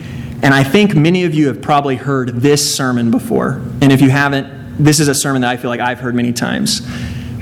And 0.44 0.54
I 0.54 0.64
think 0.64 0.94
many 0.94 1.24
of 1.24 1.34
you 1.34 1.48
have 1.48 1.62
probably 1.62 1.96
heard 1.96 2.42
this 2.42 2.76
sermon 2.76 3.10
before. 3.10 3.62
And 3.82 3.94
if 3.94 4.02
you 4.02 4.10
haven't, 4.10 4.84
this 4.84 5.00
is 5.00 5.08
a 5.08 5.16
sermon 5.16 5.42
that 5.42 5.50
I 5.50 5.58
feel 5.58 5.70
like 5.70 5.80
I've 5.80 6.00
heard 6.00 6.16
many 6.16 6.34
times. 6.34 6.82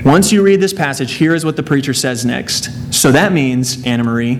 Once 0.04 0.32
you 0.32 0.42
read 0.42 0.60
this 0.60 0.72
passage, 0.72 1.14
here 1.14 1.34
is 1.34 1.44
what 1.44 1.56
the 1.56 1.62
preacher 1.62 1.92
says 1.92 2.24
next. 2.24 2.94
So 2.94 3.10
that 3.12 3.32
means, 3.32 3.84
Anna 3.84 4.04
Marie, 4.04 4.36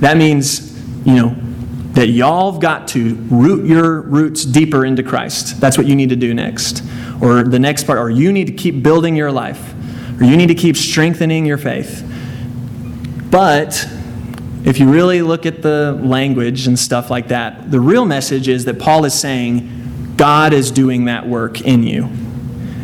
that 0.00 0.16
means, 0.16 0.76
you 1.06 1.14
know, 1.14 1.36
that 1.92 2.08
y'all 2.08 2.52
have 2.52 2.60
got 2.60 2.88
to 2.88 3.14
root 3.30 3.66
your 3.66 4.02
roots 4.02 4.44
deeper 4.44 4.84
into 4.84 5.02
Christ. 5.02 5.60
That's 5.60 5.78
what 5.78 5.86
you 5.86 5.96
need 5.96 6.10
to 6.10 6.16
do 6.16 6.34
next. 6.34 6.82
Or 7.22 7.42
the 7.42 7.58
next 7.58 7.84
part, 7.84 7.98
or 7.98 8.10
you 8.10 8.32
need 8.32 8.46
to 8.46 8.52
keep 8.52 8.82
building 8.82 9.16
your 9.16 9.32
life, 9.32 9.74
or 10.20 10.24
you 10.24 10.36
need 10.36 10.48
to 10.48 10.54
keep 10.54 10.76
strengthening 10.76 11.46
your 11.46 11.58
faith. 11.58 12.02
But 13.30 13.88
if 14.66 14.80
you 14.80 14.90
really 14.90 15.22
look 15.22 15.46
at 15.46 15.62
the 15.62 15.98
language 16.02 16.66
and 16.66 16.76
stuff 16.76 17.08
like 17.08 17.28
that, 17.28 17.70
the 17.70 17.80
real 17.80 18.04
message 18.04 18.48
is 18.48 18.64
that 18.64 18.80
Paul 18.80 19.04
is 19.04 19.18
saying 19.18 20.14
God 20.16 20.52
is 20.52 20.72
doing 20.72 21.04
that 21.04 21.26
work 21.28 21.60
in 21.60 21.84
you. 21.84 22.10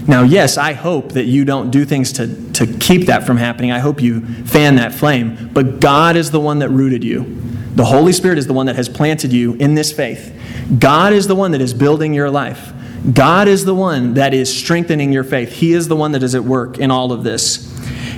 Now, 0.07 0.23
yes, 0.23 0.57
I 0.57 0.75
hope 0.75 1.13
that 1.13 1.25
you 1.25 1.45
don't 1.45 1.71
do 1.71 1.85
things 1.85 2.13
to, 2.13 2.53
to 2.53 2.67
keep 2.79 3.07
that 3.07 3.27
from 3.27 3.37
happening. 3.37 3.73
I 3.73 3.81
hope 3.81 4.01
you 4.01 4.21
fan 4.45 4.77
that 4.77 4.95
flame. 4.95 5.51
But 5.53 5.81
God 5.81 6.17
is 6.17 6.31
the 6.31 6.41
one 6.41 6.61
that 6.61 6.69
rooted 6.71 7.03
you. 7.03 7.41
The 7.75 7.85
Holy 7.85 8.13
Spirit 8.13 8.39
is 8.39 8.47
the 8.47 8.53
one 8.53 8.67
that 8.67 8.77
has 8.77 8.89
planted 8.89 9.33
you 9.33 9.55
in 9.55 9.75
this 9.75 9.93
faith. 9.93 10.39
God 10.79 11.13
is 11.13 11.27
the 11.27 11.35
one 11.35 11.51
that 11.51 11.61
is 11.61 11.75
building 11.75 12.15
your 12.15 12.31
life. 12.31 12.73
God 13.13 13.49
is 13.49 13.65
the 13.65 13.75
one 13.75 14.15
that 14.15 14.35
is 14.35 14.57
strengthening 14.57 15.13
your 15.13 15.25
faith. 15.25 15.53
He 15.53 15.73
is 15.73 15.89
the 15.89 15.97
one 15.97 16.13
that 16.13 16.23
is 16.23 16.37
at 16.37 16.45
work 16.45 16.79
in 16.79 16.93
all 16.93 17.11
of 17.11 17.25
this. 17.25 17.69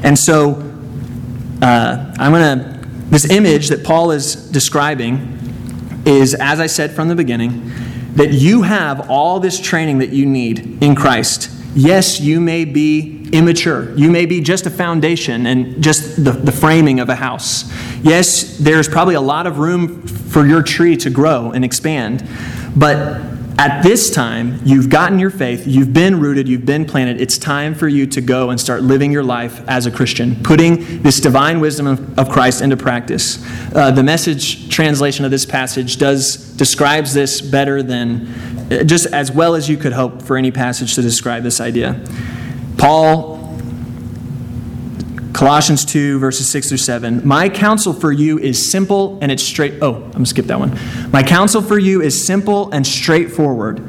And 0.04 0.18
so, 0.18 0.60
uh, 1.62 2.14
I'm 2.18 2.32
going 2.32 2.58
to, 2.58 2.73
this 3.10 3.30
image 3.30 3.68
that 3.68 3.84
Paul 3.84 4.10
is 4.10 4.34
describing 4.50 5.38
is, 6.06 6.34
as 6.34 6.60
I 6.60 6.66
said 6.66 6.92
from 6.92 7.08
the 7.08 7.14
beginning, 7.14 7.72
that 8.14 8.32
you 8.32 8.62
have 8.62 9.10
all 9.10 9.40
this 9.40 9.60
training 9.60 9.98
that 9.98 10.10
you 10.10 10.26
need 10.26 10.82
in 10.82 10.94
Christ. 10.94 11.50
Yes, 11.74 12.20
you 12.20 12.40
may 12.40 12.64
be 12.64 13.28
immature. 13.32 13.92
You 13.96 14.10
may 14.10 14.26
be 14.26 14.40
just 14.40 14.66
a 14.66 14.70
foundation 14.70 15.46
and 15.46 15.82
just 15.82 16.24
the, 16.24 16.30
the 16.30 16.52
framing 16.52 17.00
of 17.00 17.08
a 17.08 17.16
house. 17.16 17.70
Yes, 18.02 18.58
there's 18.58 18.88
probably 18.88 19.16
a 19.16 19.20
lot 19.20 19.46
of 19.46 19.58
room 19.58 20.06
for 20.06 20.46
your 20.46 20.62
tree 20.62 20.96
to 20.98 21.10
grow 21.10 21.50
and 21.50 21.64
expand. 21.64 22.28
But 22.76 23.20
at 23.56 23.82
this 23.82 24.10
time, 24.10 24.58
you've 24.64 24.90
gotten 24.90 25.18
your 25.18 25.30
faith, 25.30 25.66
you've 25.66 25.92
been 25.92 26.18
rooted, 26.18 26.48
you've 26.48 26.66
been 26.66 26.84
planted. 26.84 27.20
It's 27.20 27.38
time 27.38 27.74
for 27.74 27.86
you 27.86 28.06
to 28.08 28.20
go 28.20 28.50
and 28.50 28.60
start 28.60 28.82
living 28.82 29.12
your 29.12 29.22
life 29.22 29.62
as 29.68 29.86
a 29.86 29.92
Christian, 29.92 30.42
putting 30.42 31.02
this 31.02 31.20
divine 31.20 31.60
wisdom 31.60 31.86
of, 31.86 32.18
of 32.18 32.28
Christ 32.30 32.62
into 32.62 32.76
practice. 32.76 33.44
Uh, 33.74 33.92
the 33.92 34.02
message 34.02 34.68
translation 34.70 35.24
of 35.24 35.30
this 35.30 35.46
passage 35.46 35.98
does 35.98 36.36
describes 36.56 37.14
this 37.14 37.40
better 37.40 37.82
than 37.82 38.26
just 38.86 39.06
as 39.06 39.30
well 39.30 39.54
as 39.54 39.68
you 39.68 39.76
could 39.76 39.92
hope 39.92 40.22
for 40.22 40.36
any 40.36 40.50
passage 40.50 40.94
to 40.96 41.02
describe 41.02 41.42
this 41.42 41.60
idea. 41.60 42.02
Paul 42.76 43.33
Colossians 45.34 45.84
2, 45.84 46.20
verses 46.20 46.48
6 46.48 46.68
through 46.68 46.78
7. 46.78 47.26
My 47.26 47.48
counsel 47.48 47.92
for 47.92 48.12
you 48.12 48.38
is 48.38 48.70
simple 48.70 49.18
and 49.20 49.32
it's 49.32 49.42
straight. 49.42 49.74
Oh, 49.82 49.96
I'm 49.96 50.10
going 50.12 50.24
to 50.24 50.26
skip 50.26 50.46
that 50.46 50.60
one. 50.60 50.78
My 51.10 51.24
counsel 51.24 51.60
for 51.60 51.76
you 51.76 52.00
is 52.00 52.24
simple 52.24 52.70
and 52.70 52.86
straightforward. 52.86 53.82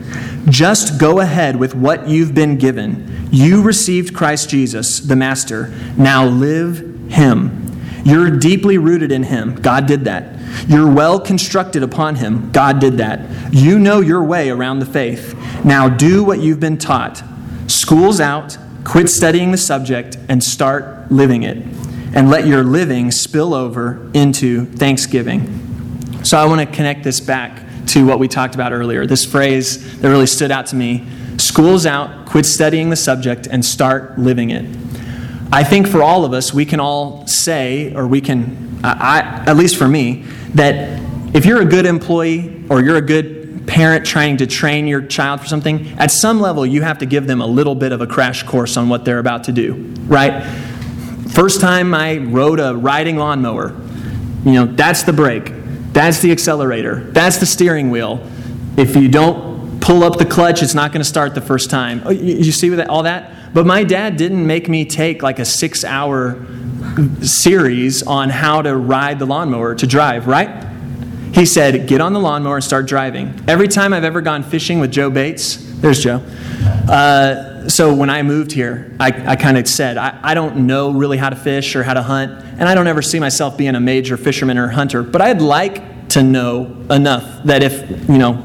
Just 0.50 1.00
go 1.00 1.20
ahead 1.20 1.56
with 1.56 1.76
what 1.76 2.08
you've 2.08 2.34
been 2.34 2.58
given. 2.58 3.30
You 3.32 3.62
received 3.62 4.16
Christ 4.16 4.50
Jesus, 4.50 5.00
the 5.00 5.16
Master. 5.16 5.72
Now 5.96 6.26
live 6.26 6.80
Him. 7.12 7.80
You're 8.04 8.32
deeply 8.32 8.80
rooted 8.80 9.12
in 9.12 9.22
Him. 9.22 9.54
God 9.54 9.86
did 9.86 10.06
that. 10.06 10.40
You're 10.68 10.92
well 10.92 11.20
constructed 11.20 11.84
upon 11.84 12.16
Him. 12.16 12.52
God 12.52 12.80
did 12.80 12.98
that. 12.98 13.54
You 13.54 13.78
know 13.78 14.02
your 14.02 14.24
way 14.24 14.50
around 14.50 14.80
the 14.80 14.86
faith. 14.88 15.36
Now 15.64 15.90
do 15.90 16.24
what 16.24 16.40
you've 16.40 16.60
been 16.60 16.80
taught. 16.80 17.22
School's 17.68 18.20
out. 18.20 18.58
Quit 18.84 19.10
studying 19.10 19.52
the 19.52 19.58
subject 19.58 20.18
and 20.30 20.44
start 20.44 20.95
living 21.10 21.44
it. 21.44 21.58
And 22.16 22.30
let 22.30 22.48
your 22.48 22.64
living 22.64 23.12
spill 23.12 23.54
over 23.54 24.10
into 24.14 24.66
thanksgiving. 24.66 26.24
So 26.24 26.38
I 26.38 26.46
want 26.46 26.62
to 26.62 26.76
connect 26.76 27.04
this 27.04 27.20
back 27.20 27.62
to 27.88 28.06
what 28.06 28.20
we 28.20 28.28
talked 28.28 28.56
about 28.56 28.72
earlier. 28.72 29.06
This 29.06 29.26
phrase 29.26 30.00
that 30.00 30.10
really 30.10 30.28
stood 30.28 30.52
out 30.52 30.68
to 30.68 30.76
me 30.76 31.06
school's 31.38 31.86
out, 31.86 32.26
quit 32.26 32.46
studying 32.46 32.90
the 32.90 32.96
subject, 32.96 33.48
and 33.48 33.64
start 33.64 34.18
living 34.18 34.50
it. 34.50 34.66
I 35.52 35.64
think 35.64 35.88
for 35.88 36.02
all 36.02 36.26
of 36.26 36.34
us, 36.34 36.54
we 36.54 36.66
can 36.66 36.80
all 36.80 37.28
say, 37.28 37.94
or 37.94 38.08
we 38.08 38.22
can, 38.22 38.80
I, 38.84 39.44
at 39.46 39.56
least 39.58 39.78
for 39.78 39.88
me, 39.88 40.24
that 40.54 41.02
if 41.36 41.46
you're 41.46 41.62
a 41.62 41.66
good 41.66 41.86
employee 41.86 42.64
or 42.70 42.82
you're 42.82 42.98
a 42.98 43.02
good 43.02 43.68
parent 43.68 44.06
trying 44.06 44.38
to 44.38 44.48
train 44.48 44.88
your 44.88 45.02
child 45.02 45.42
for 45.42 45.48
something, 45.48 45.88
at 45.98 46.12
some 46.12 46.40
level 46.40 46.66
you 46.66 46.82
have 46.82 46.98
to 47.00 47.06
give 47.06 47.28
them 47.28 47.42
a 47.42 47.48
little 47.48 47.76
bit 47.76 47.92
of 47.92 48.02
a 48.02 48.08
crash 48.08 48.44
course 48.44 48.78
on 48.78 48.90
what 48.90 49.06
they're 49.06 49.20
about 49.20 49.46
to 49.46 49.52
do, 49.52 49.74
right? 50.08 50.44
First 51.36 51.60
time 51.60 51.94
I 51.94 52.20
rode 52.20 52.62
a 52.62 52.74
riding 52.74 53.18
lawnmower, 53.18 53.76
you 54.46 54.54
know, 54.54 54.66
that's 54.68 55.04
the 55.04 55.12
brake, 55.12 55.52
that's 55.92 56.22
the 56.22 56.32
accelerator, 56.32 57.02
that's 57.12 57.40
the 57.40 57.46
steering 57.46 57.90
wheel. 57.90 58.26
If 58.78 58.96
you 58.96 59.10
don't 59.10 59.82
pull 59.82 60.06
up 60.06 60.18
the 60.18 60.26
clutch, 60.26 60.64
it's 60.64 60.74
not 60.74 60.94
going 60.94 61.02
to 61.02 61.08
start 61.08 61.36
the 61.36 61.42
first 61.42 61.70
time. 61.70 62.02
Oh, 62.06 62.12
you 62.12 62.54
see 62.54 62.82
all 62.84 63.04
that? 63.04 63.54
But 63.54 63.66
my 63.66 63.84
dad 63.84 64.16
didn't 64.16 64.48
make 64.48 64.70
me 64.70 64.86
take 64.86 65.24
like 65.24 65.40
a 65.40 65.44
six 65.44 65.84
hour 65.84 66.46
series 67.22 68.02
on 68.02 68.30
how 68.30 68.62
to 68.62 68.74
ride 68.74 69.20
the 69.20 69.26
lawnmower 69.26 69.76
to 69.76 69.86
drive, 69.86 70.28
right? 70.28 70.66
He 71.34 71.46
said, 71.46 71.86
Get 71.86 72.00
on 72.00 72.14
the 72.14 72.20
lawnmower 72.22 72.56
and 72.56 72.64
start 72.64 72.88
driving. 72.88 73.44
Every 73.46 73.68
time 73.68 73.92
I've 73.92 74.06
ever 74.06 74.22
gone 74.22 74.42
fishing 74.42 74.80
with 74.80 74.90
Joe 74.90 75.10
Bates, 75.10 75.58
there's 75.82 76.02
Joe. 76.02 76.22
Uh, 76.90 77.55
so 77.68 77.94
when 77.94 78.10
I 78.10 78.22
moved 78.24 78.52
here, 78.52 78.96
I, 79.00 79.32
I 79.32 79.36
kind 79.36 79.58
of 79.58 79.68
said, 79.68 79.98
I, 79.98 80.20
I 80.24 80.34
don't 80.34 80.68
know 80.68 80.92
really 80.92 81.18
how 81.18 81.30
to 81.30 81.36
fish 81.36 81.76
or 81.76 81.84
how 81.84 81.94
to 81.94 82.02
hunt, 82.02 82.32
and 82.60 82.64
I 82.64 82.76
don't 82.76 82.88
ever 82.88 83.02
see 83.02 83.20
myself 83.20 83.58
being 83.58 83.76
a 83.76 83.80
major 83.80 84.18
fisherman 84.18 84.58
or 84.58 84.68
hunter, 84.68 85.04
but 85.04 85.22
I'd 85.22 85.42
like 85.42 86.10
to 86.10 86.24
know 86.24 86.66
enough 86.90 87.44
that 87.44 87.64
if, 87.64 87.90
you 88.10 88.18
know, 88.18 88.44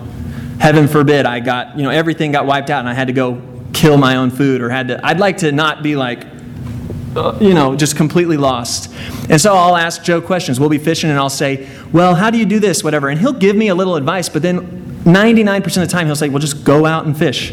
heaven 0.59 0.88
forbid, 0.88 1.26
I 1.26 1.40
got, 1.40 1.76
you 1.76 1.83
know, 1.83 1.90
everything 1.90 2.33
got 2.33 2.46
wiped 2.46 2.70
out 2.70 2.80
and 2.80 2.88
I 2.88 2.94
had 2.94 3.06
to 3.06 3.12
go 3.12 3.40
kill 3.72 3.96
my 3.96 4.16
own 4.16 4.30
food 4.30 4.61
or 4.61 4.70
had 4.70 4.88
to, 4.88 5.04
I'd 5.04 5.20
like 5.20 5.38
to 5.38 5.52
not 5.52 5.83
be 5.83 5.96
like, 5.96 6.26
uh, 7.16 7.37
you 7.40 7.54
know, 7.54 7.74
just 7.74 7.96
completely 7.96 8.37
lost. 8.37 8.92
And 9.28 9.40
so 9.40 9.54
I'll 9.54 9.76
ask 9.76 10.02
Joe 10.02 10.20
questions. 10.20 10.61
We'll 10.61 10.68
be 10.68 10.78
fishing 10.78 11.11
and 11.11 11.18
I'll 11.18 11.28
say, 11.28 11.68
Well, 11.92 12.14
how 12.14 12.30
do 12.30 12.38
you 12.38 12.46
do 12.46 12.61
this? 12.61 12.85
Whatever. 12.85 13.09
And 13.09 13.18
he'll 13.18 13.33
give 13.33 13.56
me 13.56 13.68
a 13.68 13.74
little 13.74 13.96
advice, 13.96 14.28
but 14.28 14.42
then 14.42 14.61
99% 15.04 15.66
of 15.66 15.74
the 15.74 15.87
time 15.88 16.06
he'll 16.06 16.14
say, 16.14 16.28
Well, 16.28 16.38
just 16.38 16.64
go 16.64 16.87
out 16.87 17.06
and 17.06 17.16
fish. 17.16 17.52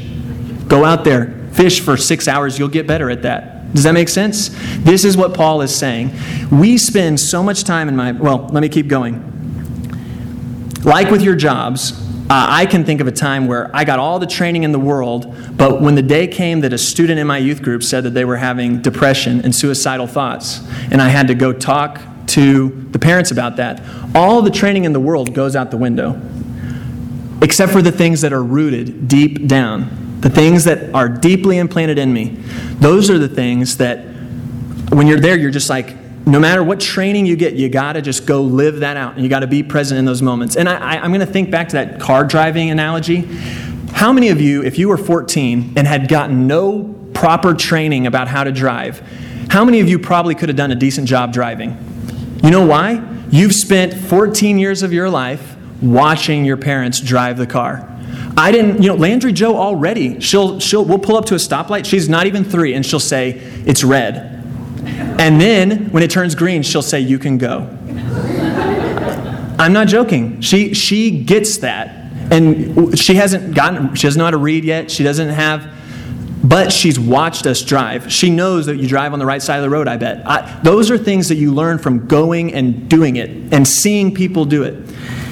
Go 0.67 0.83
out 0.83 1.03
there, 1.03 1.46
fish 1.57 1.81
for 1.81 1.97
six 1.97 2.27
hours, 2.27 2.57
you'll 2.57 2.69
get 2.69 2.87
better 2.87 3.09
at 3.09 3.23
that. 3.23 3.73
Does 3.73 3.83
that 3.83 3.93
make 3.93 4.07
sense? 4.07 4.49
This 4.77 5.03
is 5.03 5.17
what 5.17 5.33
Paul 5.33 5.61
is 5.61 5.75
saying. 5.75 6.11
We 6.51 6.77
spend 6.77 7.19
so 7.19 7.43
much 7.43 7.63
time 7.63 7.89
in 7.89 7.95
my, 7.95 8.13
well, 8.13 8.47
let 8.51 8.61
me 8.61 8.69
keep 8.69 8.87
going. 8.87 9.33
Like 10.83 11.09
with 11.09 11.21
your 11.21 11.35
jobs, 11.35 11.91
uh, 12.29 12.45
I 12.49 12.65
can 12.65 12.85
think 12.85 13.01
of 13.01 13.07
a 13.07 13.11
time 13.11 13.47
where 13.47 13.75
I 13.75 13.83
got 13.83 13.99
all 13.99 14.19
the 14.19 14.27
training 14.27 14.63
in 14.63 14.71
the 14.71 14.79
world, 14.79 15.33
but 15.57 15.81
when 15.81 15.95
the 15.95 16.01
day 16.01 16.27
came 16.27 16.61
that 16.61 16.73
a 16.73 16.77
student 16.77 17.19
in 17.19 17.27
my 17.27 17.37
youth 17.37 17.61
group 17.61 17.83
said 17.83 18.03
that 18.03 18.11
they 18.11 18.25
were 18.25 18.37
having 18.37 18.81
depression 18.81 19.41
and 19.41 19.55
suicidal 19.55 20.07
thoughts, 20.07 20.61
and 20.91 21.01
I 21.01 21.09
had 21.09 21.27
to 21.27 21.35
go 21.35 21.51
talk 21.51 21.99
to 22.27 22.69
the 22.91 22.99
parents 22.99 23.31
about 23.31 23.55
that, 23.57 23.81
all 24.13 24.41
the 24.41 24.51
training 24.51 24.85
in 24.85 24.93
the 24.93 24.99
world 24.99 25.33
goes 25.33 25.55
out 25.55 25.71
the 25.71 25.77
window, 25.77 26.21
except 27.41 27.71
for 27.71 27.81
the 27.81 27.91
things 27.91 28.21
that 28.21 28.33
are 28.33 28.43
rooted 28.43 29.07
deep 29.07 29.47
down, 29.47 30.06
the 30.19 30.29
things 30.29 30.63
that 30.65 30.93
are 30.93 31.07
deeply 31.07 31.57
implanted 31.57 31.97
in 31.97 32.11
me. 32.11 32.29
Those 32.79 33.09
are 33.09 33.19
the 33.19 33.29
things 33.29 33.77
that, 33.77 33.99
when 34.89 35.07
you're 35.07 35.19
there, 35.19 35.37
you're 35.37 35.51
just 35.51 35.69
like, 35.69 35.95
no 36.27 36.39
matter 36.39 36.63
what 36.63 36.79
training 36.79 37.25
you 37.25 37.35
get, 37.35 37.53
you 37.53 37.69
got 37.69 37.93
to 37.93 38.01
just 38.01 38.25
go 38.25 38.41
live 38.41 38.79
that 38.79 38.97
out 38.97 39.13
and 39.13 39.23
you 39.23 39.29
got 39.29 39.39
to 39.39 39.47
be 39.47 39.63
present 39.63 39.97
in 39.97 40.05
those 40.05 40.21
moments. 40.21 40.57
And 40.57 40.67
I, 40.67 40.95
am 40.97 41.11
going 41.11 41.25
to 41.25 41.31
think 41.31 41.49
back 41.49 41.69
to 41.69 41.73
that 41.73 42.01
car 42.01 42.25
driving 42.25 42.69
analogy. 42.69 43.21
How 43.93 44.11
many 44.11 44.29
of 44.29 44.41
you, 44.41 44.63
if 44.63 44.77
you 44.77 44.89
were 44.89 44.97
14 44.97 45.73
and 45.77 45.87
had 45.87 46.09
gotten 46.09 46.45
no 46.45 46.95
proper 47.13 47.53
training 47.53 48.07
about 48.07 48.27
how 48.27 48.43
to 48.43 48.51
drive, 48.51 49.01
how 49.49 49.63
many 49.63 49.79
of 49.79 49.87
you 49.87 49.97
probably 49.97 50.35
could 50.35 50.49
have 50.49 50.57
done 50.57 50.71
a 50.71 50.75
decent 50.75 51.07
job 51.07 51.31
driving? 51.31 51.77
You 52.43 52.51
know 52.51 52.65
why? 52.65 53.01
You've 53.31 53.53
spent 53.53 53.93
14 53.93 54.59
years 54.59 54.83
of 54.83 54.91
your 54.91 55.09
life 55.09 55.55
watching 55.81 56.43
your 56.43 56.57
parents 56.57 56.99
drive 56.99 57.37
the 57.37 57.47
car. 57.47 57.96
I 58.37 58.51
didn't, 58.51 58.83
you 58.83 58.89
know, 58.89 58.95
Landry 58.95 59.33
Joe 59.33 59.57
already, 59.57 60.19
she'll, 60.21 60.59
she'll, 60.59 60.85
we'll 60.85 60.99
pull 60.99 61.17
up 61.17 61.25
to 61.25 61.33
a 61.33 61.37
stoplight. 61.37 61.85
She's 61.85 62.07
not 62.07 62.27
even 62.27 62.43
three, 62.43 62.75
and 62.75 62.85
she'll 62.85 62.99
say, 62.99 63.31
it's 63.65 63.83
red. 63.83 64.37
And 65.19 65.41
then 65.41 65.89
when 65.91 66.03
it 66.03 66.11
turns 66.11 66.35
green, 66.35 66.61
she'll 66.61 66.81
say, 66.83 66.99
You 66.99 67.19
can 67.19 67.37
go. 67.37 67.67
I'm 69.59 69.73
not 69.73 69.87
joking. 69.87 70.41
She, 70.41 70.75
she 70.75 71.23
gets 71.23 71.57
that. 71.57 72.11
And 72.31 72.97
she 72.97 73.15
hasn't 73.15 73.55
gotten, 73.55 73.95
she 73.95 74.05
doesn't 74.05 74.19
know 74.19 74.25
how 74.25 74.31
to 74.31 74.37
read 74.37 74.63
yet. 74.63 74.91
She 74.91 75.03
doesn't 75.03 75.29
have, 75.29 75.73
but 76.43 76.71
she's 76.71 76.99
watched 76.99 77.47
us 77.47 77.63
drive. 77.63 78.11
She 78.11 78.29
knows 78.29 78.67
that 78.67 78.75
you 78.77 78.87
drive 78.87 79.13
on 79.13 79.19
the 79.19 79.25
right 79.25 79.41
side 79.41 79.57
of 79.57 79.63
the 79.63 79.69
road, 79.69 79.87
I 79.87 79.97
bet. 79.97 80.27
I, 80.27 80.59
those 80.61 80.91
are 80.91 80.97
things 80.97 81.29
that 81.29 81.35
you 81.35 81.53
learn 81.53 81.79
from 81.79 82.05
going 82.05 82.53
and 82.53 82.87
doing 82.89 83.15
it 83.15 83.29
and 83.53 83.67
seeing 83.67 84.13
people 84.13 84.45
do 84.45 84.63
it. 84.63 84.75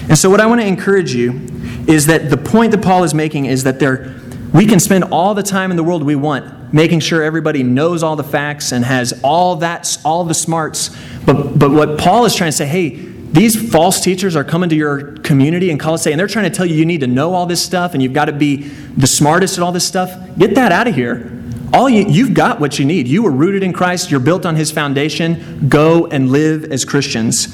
And 0.07 0.17
so, 0.17 0.29
what 0.29 0.39
I 0.39 0.45
want 0.45 0.61
to 0.61 0.67
encourage 0.67 1.13
you 1.13 1.41
is 1.87 2.07
that 2.07 2.29
the 2.29 2.37
point 2.37 2.71
that 2.71 2.83
Paul 2.83 3.03
is 3.03 3.13
making 3.13 3.45
is 3.45 3.63
that 3.63 3.79
there, 3.79 4.15
we 4.53 4.65
can 4.65 4.79
spend 4.79 5.05
all 5.05 5.33
the 5.33 5.43
time 5.43 5.71
in 5.71 5.77
the 5.77 5.83
world 5.83 6.03
we 6.03 6.15
want 6.15 6.73
making 6.73 6.99
sure 6.99 7.23
everybody 7.23 7.63
knows 7.63 8.03
all 8.03 8.17
the 8.17 8.23
facts 8.23 8.73
and 8.73 8.83
has 8.83 9.17
all 9.23 9.55
that, 9.57 9.97
all 10.03 10.25
the 10.25 10.33
smarts. 10.33 10.95
But, 11.25 11.57
but 11.57 11.71
what 11.71 11.97
Paul 11.97 12.25
is 12.25 12.35
trying 12.35 12.49
to 12.49 12.57
say, 12.57 12.65
hey, 12.65 12.89
these 12.89 13.71
false 13.71 14.01
teachers 14.01 14.35
are 14.35 14.43
coming 14.43 14.69
to 14.69 14.75
your 14.75 15.13
community 15.17 15.69
in 15.69 15.77
Colossae 15.77 16.11
and 16.11 16.19
they're 16.19 16.27
trying 16.27 16.49
to 16.49 16.55
tell 16.55 16.65
you 16.65 16.75
you 16.75 16.85
need 16.85 16.99
to 17.01 17.07
know 17.07 17.33
all 17.33 17.45
this 17.45 17.63
stuff 17.63 17.93
and 17.93 18.03
you've 18.03 18.13
got 18.13 18.25
to 18.25 18.33
be 18.33 18.57
the 18.97 19.07
smartest 19.07 19.57
at 19.57 19.63
all 19.63 19.71
this 19.71 19.87
stuff. 19.87 20.11
Get 20.37 20.55
that 20.55 20.71
out 20.71 20.87
of 20.87 20.95
here. 20.95 21.31
All 21.73 21.89
you, 21.89 22.05
you've 22.07 22.33
got 22.33 22.59
what 22.59 22.77
you 22.77 22.85
need. 22.85 23.07
You 23.07 23.23
were 23.23 23.31
rooted 23.31 23.63
in 23.63 23.73
Christ, 23.73 24.11
you're 24.11 24.19
built 24.19 24.45
on 24.45 24.55
his 24.55 24.71
foundation. 24.71 25.67
Go 25.67 26.07
and 26.07 26.29
live 26.29 26.65
as 26.65 26.85
Christians. 26.85 27.47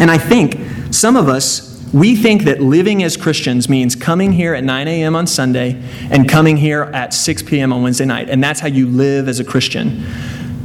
And 0.00 0.10
I 0.10 0.18
think 0.18 0.92
some 0.92 1.16
of 1.16 1.28
us, 1.28 1.77
we 1.92 2.16
think 2.16 2.42
that 2.42 2.60
living 2.60 3.02
as 3.02 3.16
Christians 3.16 3.68
means 3.68 3.96
coming 3.96 4.32
here 4.32 4.54
at 4.54 4.64
9 4.64 4.88
a.m. 4.88 5.16
on 5.16 5.26
Sunday 5.26 5.82
and 6.10 6.28
coming 6.28 6.56
here 6.56 6.82
at 6.82 7.14
6 7.14 7.42
p.m. 7.44 7.72
on 7.72 7.82
Wednesday 7.82 8.04
night, 8.04 8.28
and 8.28 8.42
that's 8.42 8.60
how 8.60 8.68
you 8.68 8.86
live 8.86 9.28
as 9.28 9.40
a 9.40 9.44
Christian. 9.44 10.04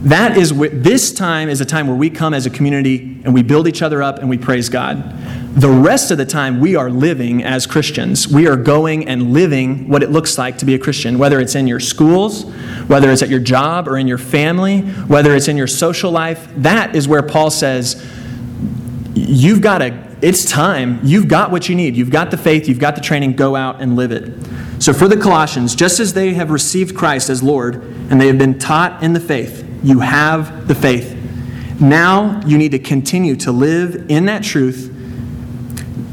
That 0.03 0.37
is 0.37 0.51
this 0.51 1.13
time 1.13 1.47
is 1.47 1.61
a 1.61 1.65
time 1.65 1.87
where 1.87 1.95
we 1.95 2.09
come 2.09 2.33
as 2.33 2.45
a 2.45 2.49
community 2.49 3.21
and 3.23 3.33
we 3.33 3.41
build 3.41 3.69
each 3.69 3.81
other 3.81 4.03
up 4.03 4.19
and 4.19 4.29
we 4.29 4.37
praise 4.37 4.67
God. 4.67 5.17
The 5.55 5.69
rest 5.69 6.11
of 6.11 6.17
the 6.17 6.25
time 6.25 6.59
we 6.59 6.75
are 6.75 6.89
living 6.89 7.41
as 7.41 7.65
Christians. 7.65 8.27
We 8.27 8.47
are 8.47 8.57
going 8.57 9.07
and 9.07 9.31
living 9.31 9.87
what 9.87 10.03
it 10.03 10.11
looks 10.11 10.37
like 10.37 10.57
to 10.57 10.65
be 10.65 10.73
a 10.73 10.79
Christian, 10.79 11.19
whether 11.19 11.39
it's 11.39 11.55
in 11.55 11.67
your 11.67 11.79
schools, 11.79 12.43
whether 12.87 13.11
it's 13.11 13.21
at 13.21 13.29
your 13.29 13.39
job 13.39 13.87
or 13.87 13.97
in 13.97 14.07
your 14.07 14.17
family, 14.17 14.81
whether 14.81 15.33
it's 15.35 15.47
in 15.47 15.55
your 15.55 15.67
social 15.67 16.11
life. 16.11 16.49
That 16.57 16.97
is 16.97 17.07
where 17.07 17.23
Paul 17.23 17.49
says 17.49 18.05
you've 19.13 19.61
got 19.61 19.77
to 19.77 20.12
it's 20.23 20.45
time. 20.45 21.01
You've 21.03 21.27
got 21.27 21.51
what 21.51 21.67
you 21.67 21.75
need. 21.75 21.97
You've 21.97 22.09
got 22.09 22.31
the 22.31 22.37
faith, 22.37 22.69
you've 22.69 22.79
got 22.79 22.95
the 22.95 23.01
training, 23.01 23.33
go 23.33 23.57
out 23.57 23.81
and 23.81 23.97
live 23.97 24.13
it. 24.13 24.33
So 24.81 24.93
for 24.93 25.09
the 25.09 25.17
Colossians, 25.17 25.75
just 25.75 25.99
as 25.99 26.13
they 26.13 26.33
have 26.33 26.49
received 26.49 26.95
Christ 26.95 27.29
as 27.29 27.43
Lord 27.43 27.75
and 28.09 28.21
they 28.21 28.27
have 28.27 28.37
been 28.37 28.57
taught 28.57 29.03
in 29.03 29.11
the 29.11 29.19
faith, 29.19 29.69
you 29.83 29.99
have 29.99 30.69
the 30.69 30.75
faith. 30.75 31.19
Now 31.81 32.41
you 32.45 32.57
need 32.57 32.71
to 32.71 32.79
continue 32.79 33.35
to 33.37 33.51
live 33.51 34.09
in 34.09 34.25
that 34.25 34.43
truth, 34.43 34.89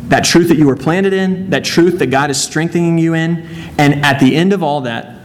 that 0.09 0.25
truth 0.25 0.49
that 0.49 0.59
you 0.59 0.67
were 0.67 0.77
planted 0.77 1.13
in, 1.13 1.51
that 1.51 1.65
truth 1.65 2.01
that 2.01 2.09
God 2.09 2.31
is 2.31 2.43
strengthening 2.43 2.99
you 2.99 3.15
in. 3.15 3.47
And 3.79 4.05
at 4.05 4.19
the 4.19 4.35
end 4.35 4.53
of 4.53 4.61
all 4.61 4.81
that, 4.81 5.25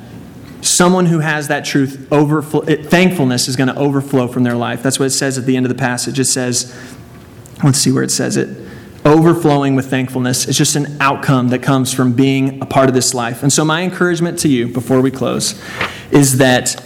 someone 0.61 1.07
who 1.07 1.21
has 1.21 1.47
that 1.47 1.65
truth, 1.65 2.07
overflow, 2.11 2.61
thankfulness 2.61 3.47
is 3.47 3.55
going 3.55 3.69
to 3.69 3.77
overflow 3.77 4.27
from 4.27 4.43
their 4.43 4.55
life. 4.55 4.83
That's 4.83 4.99
what 4.99 5.05
it 5.05 5.11
says 5.11 5.39
at 5.39 5.47
the 5.47 5.57
end 5.57 5.65
of 5.65 5.69
the 5.69 5.79
passage. 5.79 6.19
It 6.19 6.25
says, 6.25 6.75
let's 7.63 7.79
see 7.79 7.91
where 7.91 8.03
it 8.03 8.11
says 8.11 8.37
it 8.37 8.64
overflowing 9.05 9.75
with 9.75 9.89
thankfulness. 9.89 10.47
It's 10.47 10.57
just 10.57 10.75
an 10.75 10.97
outcome 10.99 11.49
that 11.49 11.61
comes 11.61 11.93
from 11.93 12.13
being 12.13 12.61
a 12.61 12.65
part 12.65 12.89
of 12.89 12.95
this 12.95 13.13
life. 13.13 13.43
And 13.43 13.53
so, 13.53 13.63
my 13.63 13.83
encouragement 13.83 14.39
to 14.39 14.47
you 14.47 14.67
before 14.67 15.01
we 15.01 15.11
close 15.11 15.61
is 16.11 16.39
that 16.39 16.83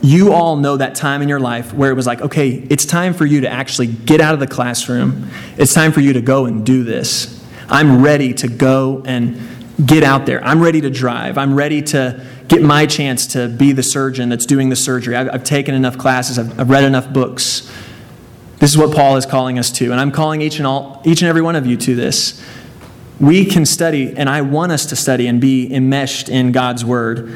you 0.00 0.32
all 0.32 0.56
know 0.56 0.76
that 0.76 0.94
time 0.94 1.22
in 1.22 1.28
your 1.28 1.40
life 1.40 1.74
where 1.74 1.90
it 1.90 1.94
was 1.94 2.06
like, 2.06 2.20
okay, 2.20 2.50
it's 2.70 2.86
time 2.86 3.12
for 3.12 3.26
you 3.26 3.40
to 3.40 3.48
actually 3.48 3.88
get 3.88 4.20
out 4.20 4.32
of 4.32 4.40
the 4.40 4.46
classroom. 4.46 5.28
It's 5.56 5.74
time 5.74 5.90
for 5.90 6.00
you 6.00 6.12
to 6.12 6.20
go 6.20 6.46
and 6.46 6.64
do 6.64 6.84
this. 6.84 7.44
I'm 7.68 8.02
ready 8.02 8.32
to 8.34 8.48
go 8.48 9.02
and 9.04 9.40
get 9.84 10.04
out 10.04 10.24
there. 10.24 10.42
I'm 10.44 10.62
ready 10.62 10.80
to 10.80 10.90
drive. 10.90 11.36
I'm 11.36 11.54
ready 11.54 11.82
to 11.82 12.24
get 12.46 12.62
my 12.62 12.86
chance 12.86 13.26
to 13.28 13.48
be 13.48 13.72
the 13.72 13.82
surgeon 13.82 14.28
that's 14.28 14.46
doing 14.46 14.68
the 14.68 14.76
surgery. 14.76 15.16
I've, 15.16 15.28
I've 15.34 15.44
taken 15.44 15.74
enough 15.74 15.98
classes, 15.98 16.38
I've, 16.38 16.58
I've 16.58 16.70
read 16.70 16.84
enough 16.84 17.12
books. 17.12 17.70
This 18.58 18.70
is 18.70 18.78
what 18.78 18.94
Paul 18.94 19.16
is 19.16 19.24
calling 19.24 19.58
us 19.58 19.70
to, 19.72 19.92
and 19.92 20.00
I'm 20.00 20.10
calling 20.10 20.40
each 20.42 20.58
and 20.58 20.66
all 20.66 21.00
each 21.04 21.22
and 21.22 21.28
every 21.28 21.42
one 21.42 21.54
of 21.54 21.66
you 21.66 21.76
to 21.76 21.94
this. 21.94 22.44
We 23.20 23.44
can 23.44 23.66
study, 23.66 24.14
and 24.16 24.28
I 24.28 24.42
want 24.42 24.72
us 24.72 24.86
to 24.86 24.96
study 24.96 25.26
and 25.26 25.40
be 25.40 25.72
enmeshed 25.72 26.28
in 26.28 26.52
God's 26.52 26.84
word. 26.84 27.32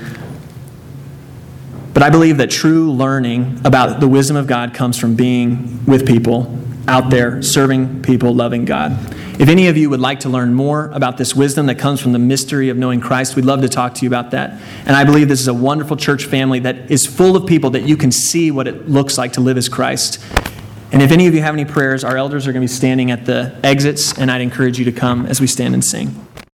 But 1.94 2.02
I 2.02 2.10
believe 2.10 2.38
that 2.38 2.50
true 2.50 2.90
learning 2.90 3.60
about 3.64 4.00
the 4.00 4.08
wisdom 4.08 4.36
of 4.36 4.46
God 4.46 4.74
comes 4.74 4.98
from 4.98 5.14
being 5.14 5.84
with 5.86 6.06
people 6.06 6.58
out 6.88 7.10
there, 7.10 7.42
serving 7.42 8.02
people, 8.02 8.34
loving 8.34 8.64
God. 8.64 8.92
If 9.40 9.48
any 9.48 9.68
of 9.68 9.76
you 9.76 9.90
would 9.90 10.00
like 10.00 10.20
to 10.20 10.28
learn 10.28 10.54
more 10.54 10.90
about 10.92 11.16
this 11.16 11.34
wisdom 11.34 11.66
that 11.66 11.76
comes 11.76 12.00
from 12.00 12.12
the 12.12 12.18
mystery 12.18 12.68
of 12.68 12.76
knowing 12.76 13.00
Christ, 13.00 13.34
we'd 13.34 13.44
love 13.44 13.62
to 13.62 13.68
talk 13.68 13.94
to 13.94 14.02
you 14.02 14.08
about 14.08 14.30
that. 14.32 14.60
And 14.84 14.96
I 14.96 15.04
believe 15.04 15.28
this 15.28 15.40
is 15.40 15.48
a 15.48 15.54
wonderful 15.54 15.96
church 15.96 16.26
family 16.26 16.60
that 16.60 16.90
is 16.90 17.06
full 17.06 17.36
of 17.36 17.46
people 17.46 17.70
that 17.70 17.82
you 17.84 17.96
can 17.96 18.12
see 18.12 18.50
what 18.50 18.66
it 18.68 18.88
looks 18.88 19.18
like 19.18 19.32
to 19.34 19.40
live 19.40 19.56
as 19.56 19.68
Christ. 19.68 20.22
And 20.92 21.00
if 21.00 21.10
any 21.10 21.26
of 21.26 21.34
you 21.34 21.40
have 21.40 21.54
any 21.54 21.64
prayers, 21.64 22.04
our 22.04 22.18
elders 22.18 22.46
are 22.46 22.52
going 22.52 22.60
to 22.60 22.70
be 22.70 22.76
standing 22.76 23.10
at 23.10 23.24
the 23.24 23.58
exits, 23.64 24.18
and 24.18 24.30
I'd 24.30 24.42
encourage 24.42 24.78
you 24.78 24.84
to 24.84 24.92
come 24.92 25.24
as 25.24 25.40
we 25.40 25.46
stand 25.46 25.72
and 25.72 25.82
sing. 25.82 26.26